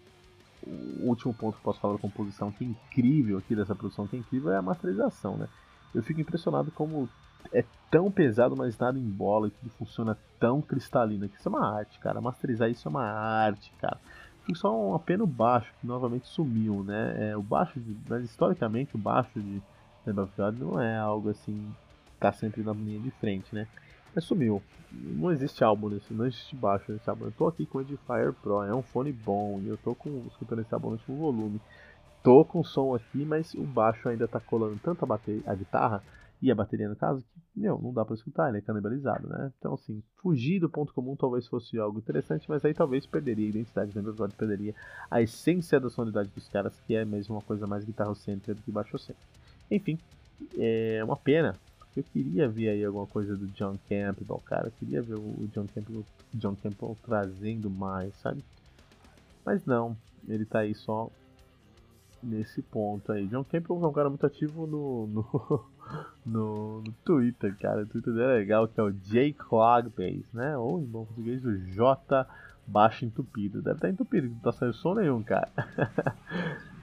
o 0.66 1.08
último 1.08 1.32
ponto 1.32 1.56
que 1.56 1.62
posso 1.62 1.80
falar 1.80 1.94
da 1.94 2.00
composição 2.00 2.50
que 2.50 2.64
é 2.64 2.66
incrível 2.66 3.38
aqui 3.38 3.54
dessa 3.54 3.74
produção 3.74 4.06
que 4.06 4.16
é 4.16 4.18
incrível 4.18 4.52
é 4.52 4.56
a 4.56 4.62
masterização, 4.62 5.36
né? 5.36 5.48
Eu 5.94 6.02
fico 6.02 6.20
impressionado 6.20 6.70
como 6.72 7.08
é 7.52 7.64
tão 7.90 8.10
pesado, 8.10 8.56
mas 8.56 8.76
nada 8.76 8.98
em 8.98 9.08
bola 9.08 9.48
e 9.48 9.50
tudo 9.50 9.70
funciona 9.78 10.18
tão 10.38 10.60
cristalino. 10.60 11.26
Isso 11.26 11.48
é 11.48 11.50
uma 11.50 11.76
arte, 11.76 11.98
cara. 12.00 12.20
Masterizar 12.20 12.68
isso 12.68 12.88
é 12.88 12.90
uma 12.90 13.04
arte, 13.04 13.72
cara. 13.80 13.98
Só 14.54 14.90
um 14.90 14.94
apeno 14.94 15.26
baixo 15.26 15.72
que 15.80 15.86
novamente 15.86 16.26
sumiu, 16.28 16.84
né? 16.84 17.30
É, 17.30 17.36
o 17.36 17.42
baixo, 17.42 17.80
de, 17.80 17.96
mas 18.08 18.24
historicamente 18.24 18.94
o 18.94 18.98
baixo 18.98 19.40
de 19.40 19.60
Lamb 20.06 20.30
não 20.58 20.80
é 20.80 20.96
algo 20.96 21.30
assim 21.30 21.72
tá 22.18 22.32
sempre 22.32 22.62
na 22.62 22.72
linha 22.72 23.00
de 23.00 23.10
frente, 23.10 23.54
né? 23.54 23.66
Mas 24.16 24.24
sumiu. 24.24 24.62
Não 24.90 25.30
existe 25.30 25.62
álbum 25.62 25.90
nesse, 25.90 26.14
não 26.14 26.24
existe 26.24 26.56
baixo 26.56 26.90
nesse 26.90 27.08
álbum. 27.10 27.26
Eu 27.26 27.32
tô 27.32 27.46
aqui 27.46 27.66
com 27.66 27.76
o 27.76 27.80
Edifier 27.82 28.32
Pro, 28.32 28.62
é 28.62 28.74
um 28.74 28.80
fone 28.80 29.12
bom 29.12 29.60
e 29.62 29.68
eu 29.68 29.76
tô 29.76 29.94
com, 29.94 30.24
escutando 30.26 30.62
esse 30.62 30.72
álbum 30.72 30.88
no 30.88 30.94
último 30.94 31.18
volume. 31.18 31.60
Tô 32.22 32.42
com 32.42 32.64
som 32.64 32.94
aqui, 32.94 33.26
mas 33.26 33.52
o 33.52 33.62
baixo 33.62 34.08
ainda 34.08 34.26
tá 34.26 34.40
colando 34.40 34.80
tanto 34.82 35.04
a, 35.04 35.06
bateria, 35.06 35.42
a 35.46 35.54
guitarra 35.54 36.02
e 36.40 36.50
a 36.50 36.54
bateria 36.54 36.88
no 36.88 36.96
caso 36.96 37.22
que, 37.22 37.60
meu, 37.60 37.78
não 37.78 37.92
dá 37.92 38.06
para 38.06 38.14
escutar, 38.14 38.48
ele 38.48 38.58
é 38.58 38.60
canibalizado, 38.62 39.28
né? 39.28 39.52
Então, 39.58 39.74
assim, 39.74 40.02
fugir 40.16 40.60
do 40.60 40.68
ponto 40.70 40.94
comum 40.94 41.14
talvez 41.14 41.46
fosse 41.46 41.78
algo 41.78 41.98
interessante, 41.98 42.48
mas 42.48 42.64
aí 42.64 42.72
talvez 42.72 43.04
perderia 43.04 43.46
a 43.46 43.50
identidade, 43.50 43.94
né? 43.94 44.00
Verdade, 44.00 44.34
perderia 44.34 44.74
a 45.10 45.20
essência 45.20 45.78
da 45.78 45.90
sonoridade 45.90 46.30
dos 46.34 46.48
caras, 46.48 46.72
que 46.86 46.94
é 46.94 47.04
mesmo 47.04 47.34
uma 47.34 47.42
coisa 47.42 47.66
mais 47.66 47.84
guitarrocêntrica 47.84 48.54
do 48.54 48.62
que 48.62 48.72
baixocêntrica. 48.72 49.28
Enfim, 49.70 49.98
é 50.56 51.02
uma 51.04 51.16
pena, 51.16 51.54
eu 51.96 52.04
queria 52.04 52.48
ver 52.48 52.68
aí 52.68 52.84
alguma 52.84 53.06
coisa 53.06 53.36
do 53.36 53.46
John 53.48 53.78
Campbell, 53.88 54.42
cara. 54.44 54.68
Eu 54.68 54.72
queria 54.72 55.02
ver 55.02 55.14
o 55.14 55.48
John 55.52 55.66
Campbell, 55.74 56.04
John 56.34 56.54
Campbell 56.56 56.96
trazendo 57.02 57.70
mais, 57.70 58.14
sabe? 58.16 58.44
Mas 59.44 59.64
não, 59.64 59.96
ele 60.28 60.44
tá 60.44 60.60
aí 60.60 60.74
só 60.74 61.10
nesse 62.22 62.60
ponto 62.62 63.12
aí. 63.12 63.26
John 63.28 63.44
Campbell 63.44 63.82
é 63.82 63.86
um 63.86 63.92
cara 63.92 64.08
muito 64.08 64.26
ativo 64.26 64.66
no, 64.66 65.06
no, 65.06 65.64
no, 66.26 66.82
no 66.82 66.92
Twitter, 67.04 67.56
cara. 67.58 67.82
O 67.82 67.86
Twitter 67.86 68.12
dele 68.12 68.24
é 68.24 68.38
legal, 68.38 68.68
que 68.68 68.80
é 68.80 68.82
o 68.82 68.92
J 68.92 69.32
Clogbase, 69.34 70.28
né? 70.32 70.56
Ou 70.56 70.80
em 70.80 70.84
bom 70.84 71.04
português, 71.04 71.44
o 71.44 71.56
J 71.56 72.26
baixo 72.66 73.04
entupido. 73.04 73.62
Deve 73.62 73.76
estar 73.76 73.88
tá 73.88 73.92
entupido, 73.92 74.28
não 74.28 74.38
tá 74.40 74.52
saindo 74.52 74.74
som 74.74 74.94
nenhum, 74.94 75.22
cara. 75.22 75.50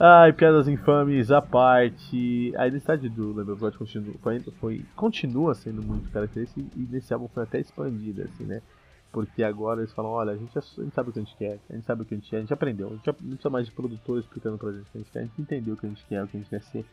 Ai, 0.00 0.32
piadas 0.32 0.68
infames 0.68 1.32
à 1.32 1.42
parte. 1.42 2.52
A 2.56 2.68
identidade 2.68 3.08
do 3.08 3.34
God 3.56 3.74
continua, 3.74 4.14
foi, 4.22 4.40
foi, 4.60 4.86
continua 4.94 5.56
sendo 5.56 5.82
muito 5.82 6.08
característica 6.12 6.60
e 6.76 6.80
nesse 6.88 7.12
álbum 7.12 7.26
foi 7.26 7.42
até 7.42 7.58
expandida, 7.58 8.22
assim, 8.22 8.44
né? 8.44 8.62
Porque 9.10 9.42
agora 9.42 9.80
eles 9.80 9.92
falam, 9.92 10.12
olha, 10.12 10.34
a 10.34 10.36
gente, 10.36 10.56
a 10.56 10.60
gente 10.60 10.94
sabe 10.94 11.10
o 11.10 11.12
que 11.12 11.18
a 11.18 11.22
gente 11.22 11.36
quer, 11.36 11.58
a 11.68 11.72
gente 11.72 11.84
sabe 11.84 12.02
o 12.02 12.04
que 12.04 12.14
a 12.14 12.16
gente 12.16 12.30
quer, 12.30 12.36
a 12.36 12.40
gente 12.40 12.52
aprendeu, 12.52 12.86
a 12.86 12.90
gente 12.90 13.06
não 13.06 13.14
precisa 13.14 13.50
mais 13.50 13.66
de 13.66 13.72
produtor 13.72 14.20
explicando 14.20 14.56
pra 14.56 14.70
gente 14.70 14.82
o 14.82 14.92
que 14.92 14.98
a 14.98 15.00
gente 15.00 15.10
quer, 15.10 15.18
a 15.18 15.22
gente 15.22 15.42
entendeu 15.42 15.74
o 15.74 15.76
que 15.76 15.86
a 15.86 15.88
gente 15.88 16.06
quer, 16.06 16.22
o 16.22 16.28
que 16.28 16.36
a 16.36 16.40
gente 16.40 16.50
quer 16.50 16.62
ser, 16.62 16.86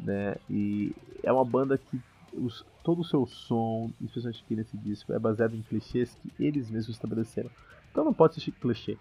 né? 0.00 0.36
E 0.48 0.96
é 1.22 1.30
uma 1.30 1.44
banda 1.44 1.76
que 1.76 2.00
os, 2.32 2.64
todo 2.82 3.02
o 3.02 3.04
seu 3.04 3.26
som, 3.26 3.90
especialmente 4.00 4.42
aqui 4.42 4.56
nesse 4.56 4.78
disco, 4.78 5.12
é 5.12 5.18
baseado 5.18 5.54
em 5.54 5.60
clichês 5.60 6.16
que 6.22 6.32
eles 6.42 6.70
mesmos 6.70 6.96
estabeleceram. 6.96 7.50
Então 7.90 8.04
não 8.06 8.14
pode 8.14 8.40
ser 8.40 8.52
clichê 8.52 8.96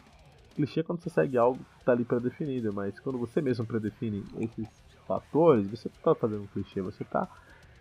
clichê 0.58 0.84
quando 0.84 1.02
você 1.02 1.10
segue 1.10 1.38
algo 1.38 1.58
que 1.58 1.80
está 1.80 1.92
ali 1.92 2.04
pré-definido, 2.04 2.74
mas 2.74 3.00
quando 3.00 3.20
você 3.20 3.40
mesmo 3.42 3.66
predefine 3.66 4.26
esses 4.40 4.68
fatores, 5.08 5.70
você 5.70 5.88
está 5.88 6.16
fazendo 6.16 6.44
um 6.44 6.48
clichê, 6.48 6.82
você 6.82 7.04
está 7.04 7.30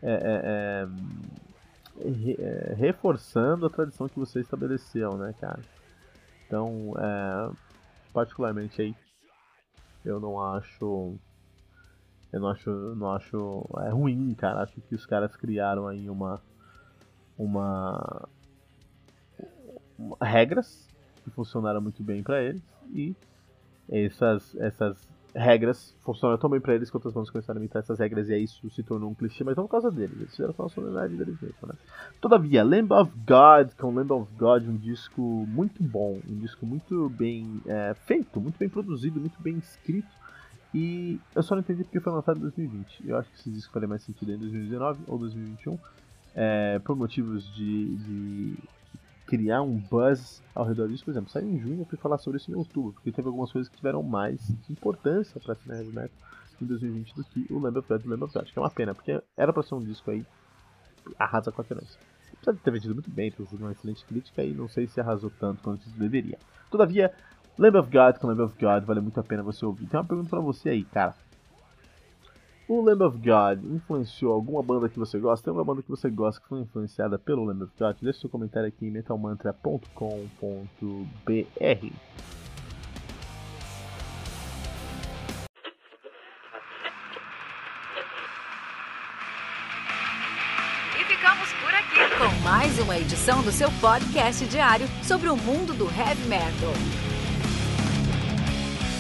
é, 0.03 0.87
é, 1.99 2.35
é, 2.39 2.75
reforçando 2.75 3.67
a 3.67 3.71
tradição 3.71 4.09
que 4.09 4.19
você 4.19 4.41
estabeleceu, 4.41 5.17
né, 5.17 5.35
cara? 5.41 5.63
Então, 6.47 6.95
é, 6.99 7.51
particularmente 8.13 8.83
aí, 8.83 8.95
eu 10.05 10.21
não 10.21 10.41
acho. 10.41 11.17
Eu 12.33 12.41
não 12.41 12.49
acho. 12.49 12.71
Não 12.71 13.13
acho. 13.13 13.69
É 13.85 13.89
ruim, 13.89 14.35
cara. 14.35 14.63
Acho 14.63 14.81
que 14.83 14.95
os 14.95 15.07
caras 15.07 15.35
criaram 15.35 15.89
aí 15.89 16.09
uma. 16.09 16.41
Uma. 17.37 18.29
uma 19.99 20.17
regras 20.21 20.87
que 21.27 21.31
funcionaram 21.33 21.81
muito 21.81 22.03
bem 22.05 22.23
para 22.23 22.41
eles 22.41 22.63
e 22.95 23.15
essas, 23.89 24.55
essas 24.57 24.97
regras 25.35 25.93
funcionaram 26.03 26.39
tão 26.41 26.49
bem 26.49 26.61
para 26.61 26.75
eles 26.75 26.89
que 26.89 26.97
outras 26.97 27.13
bandas 27.13 27.31
começaram 27.31 27.59
a 27.59 27.61
imitar 27.61 27.83
essas 27.83 27.99
regras 27.99 28.29
e 28.29 28.35
aí 28.35 28.45
isso 28.45 28.71
se 28.71 28.83
tornou 28.85 29.11
um 29.11 29.15
clichê, 29.15 29.43
mas 29.43 29.57
não 29.57 29.65
por 29.65 29.73
causa 29.73 29.91
deles, 29.91 30.17
eles 30.17 30.31
fizeram 30.31 30.55
só 30.55 30.67
a 30.67 30.69
sonoridade 30.69 31.17
deles 31.17 31.37
mesmo, 31.41 31.57
né? 31.67 31.75
Todavia, 32.21 32.63
Lamb 32.63 32.93
of 32.93 33.13
God, 33.27 33.75
que 33.77 33.83
é 33.83 33.87
um 33.87 33.95
Lamb 33.95 34.13
of 34.13 34.33
God, 34.39 34.63
um 34.69 34.77
disco 34.77 35.21
muito 35.21 35.83
bom, 35.83 36.21
um 36.29 36.39
disco 36.39 36.65
muito 36.65 37.09
bem 37.11 37.61
é, 37.67 37.93
feito, 38.07 38.41
muito 38.41 38.57
bem 38.57 38.69
produzido, 38.69 39.19
muito 39.19 39.41
bem 39.43 39.59
escrito, 39.59 40.09
e 40.73 41.19
eu 41.35 41.43
só 41.43 41.57
não 41.57 41.61
entendi 41.61 41.83
porque 41.83 42.01
foi 42.01 42.13
lançado 42.13 42.39
em 42.39 42.43
2020. 42.43 43.09
Eu 43.09 43.17
acho 43.17 43.31
que 43.31 43.37
esse 43.37 43.51
disco 43.51 43.73
faria 43.73 43.89
mais 43.89 44.03
sentido 44.03 44.33
em 44.33 44.39
2019 44.39 45.01
ou 45.07 45.19
2021, 45.19 45.79
é, 46.35 46.79
por 46.81 46.95
motivos 46.95 47.45
de, 47.55 47.97
de 47.97 48.55
criar 49.27 49.63
um 49.63 49.77
buzz 49.77 50.43
ao 50.55 50.65
redor 50.65 50.89
disso. 50.89 51.05
Por 51.05 51.11
exemplo, 51.11 51.31
saiu 51.31 51.49
em 51.49 51.59
junho, 51.59 51.81
eu 51.81 51.85
fui 51.85 51.99
falar 51.99 52.19
sobre 52.19 52.39
isso 52.39 52.51
em 52.51 52.55
outubro, 52.55 52.93
porque 52.93 53.13
teve 53.13 53.27
algumas 53.29 53.51
coisas 53.53 53.69
que 53.69 53.77
tiveram 53.77 54.03
mais 54.03 54.41
importância 54.71 55.41
para 55.41 55.53
a 55.53 55.57
cena 55.57 55.77
heavy 55.77 55.93
metal 55.93 56.11
em 56.61 56.67
2020 56.67 57.15
do 57.15 57.25
que 57.25 57.47
o 57.51 57.59
Lamb 57.59 57.79
of 57.79 57.89
God 57.89 58.03
do 58.03 58.09
Lamb 58.09 58.25
of 58.25 58.33
God, 58.33 58.47
que 58.47 58.59
é 58.59 58.63
uma 58.63 58.71
pena, 58.71 58.95
porque 58.95 59.21
era 59.37 59.53
para 59.53 59.63
ser 59.63 59.75
um 59.75 59.83
disco 59.83 60.11
aí 60.11 60.25
arrasa 61.19 61.53
com 61.53 61.61
a 61.61 61.65
diferença. 61.65 61.99
Apesar 62.35 62.53
de 62.53 62.59
ter 62.59 62.71
vendido 62.71 62.95
muito 62.95 63.11
bem, 63.11 63.31
sido 63.31 63.57
uma 63.57 63.73
excelente 63.73 64.05
crítica 64.05 64.43
e 64.43 64.53
não 64.55 64.69
sei 64.69 64.87
se 64.87 65.01
arrasou 65.01 65.31
tanto 65.39 65.63
quanto 65.63 65.89
deveria. 65.91 66.39
Todavia, 66.71 67.13
Lamb 67.59 67.79
of 67.79 67.91
God 67.91 68.19
com 68.19 68.27
Lamb 68.27 68.43
of 68.43 68.55
God 68.59 68.85
vale 68.85 69.01
muito 69.01 69.19
a 69.19 69.23
pena 69.23 69.43
você 69.43 69.65
ouvir. 69.65 69.87
Tem 69.87 69.99
uma 69.99 70.07
pergunta 70.07 70.31
para 70.31 70.41
você 70.41 70.71
aí, 70.71 70.85
cara. 70.85 71.15
O 72.69 72.81
Lamb 72.81 73.01
of 73.05 73.19
God 73.19 73.65
influenciou 73.65 74.33
alguma 74.33 74.61
banda 74.61 74.89
que 74.89 74.99
você 74.99 75.21
gosta? 75.21 75.45
Tem 75.45 75.53
uma 75.53 75.65
banda 75.65 75.83
que 75.83 75.89
você 75.89 76.11
gosta 76.11 76.41
que 76.41 76.49
foi 76.49 76.61
influenciada 76.61 77.17
pelo 77.17 77.45
Lamb 77.45 77.63
of 77.63 77.73
God? 77.79 77.97
Deixe 78.03 78.19
seu 78.21 78.29
comentário 78.29 78.69
aqui 78.69 78.87
em 78.87 78.91
metalmantra.com.br. 78.91 79.87
E 90.99 91.05
ficamos 91.05 91.53
por 91.53 91.73
aqui 91.73 92.19
com 92.19 92.43
mais 92.43 92.77
uma 92.81 92.99
edição 92.99 93.43
do 93.45 93.53
seu 93.53 93.71
podcast 93.81 94.45
diário 94.47 94.89
sobre 95.05 95.29
o 95.29 95.37
mundo 95.37 95.73
do 95.73 95.85
heavy 95.85 96.29
metal. 96.29 97.16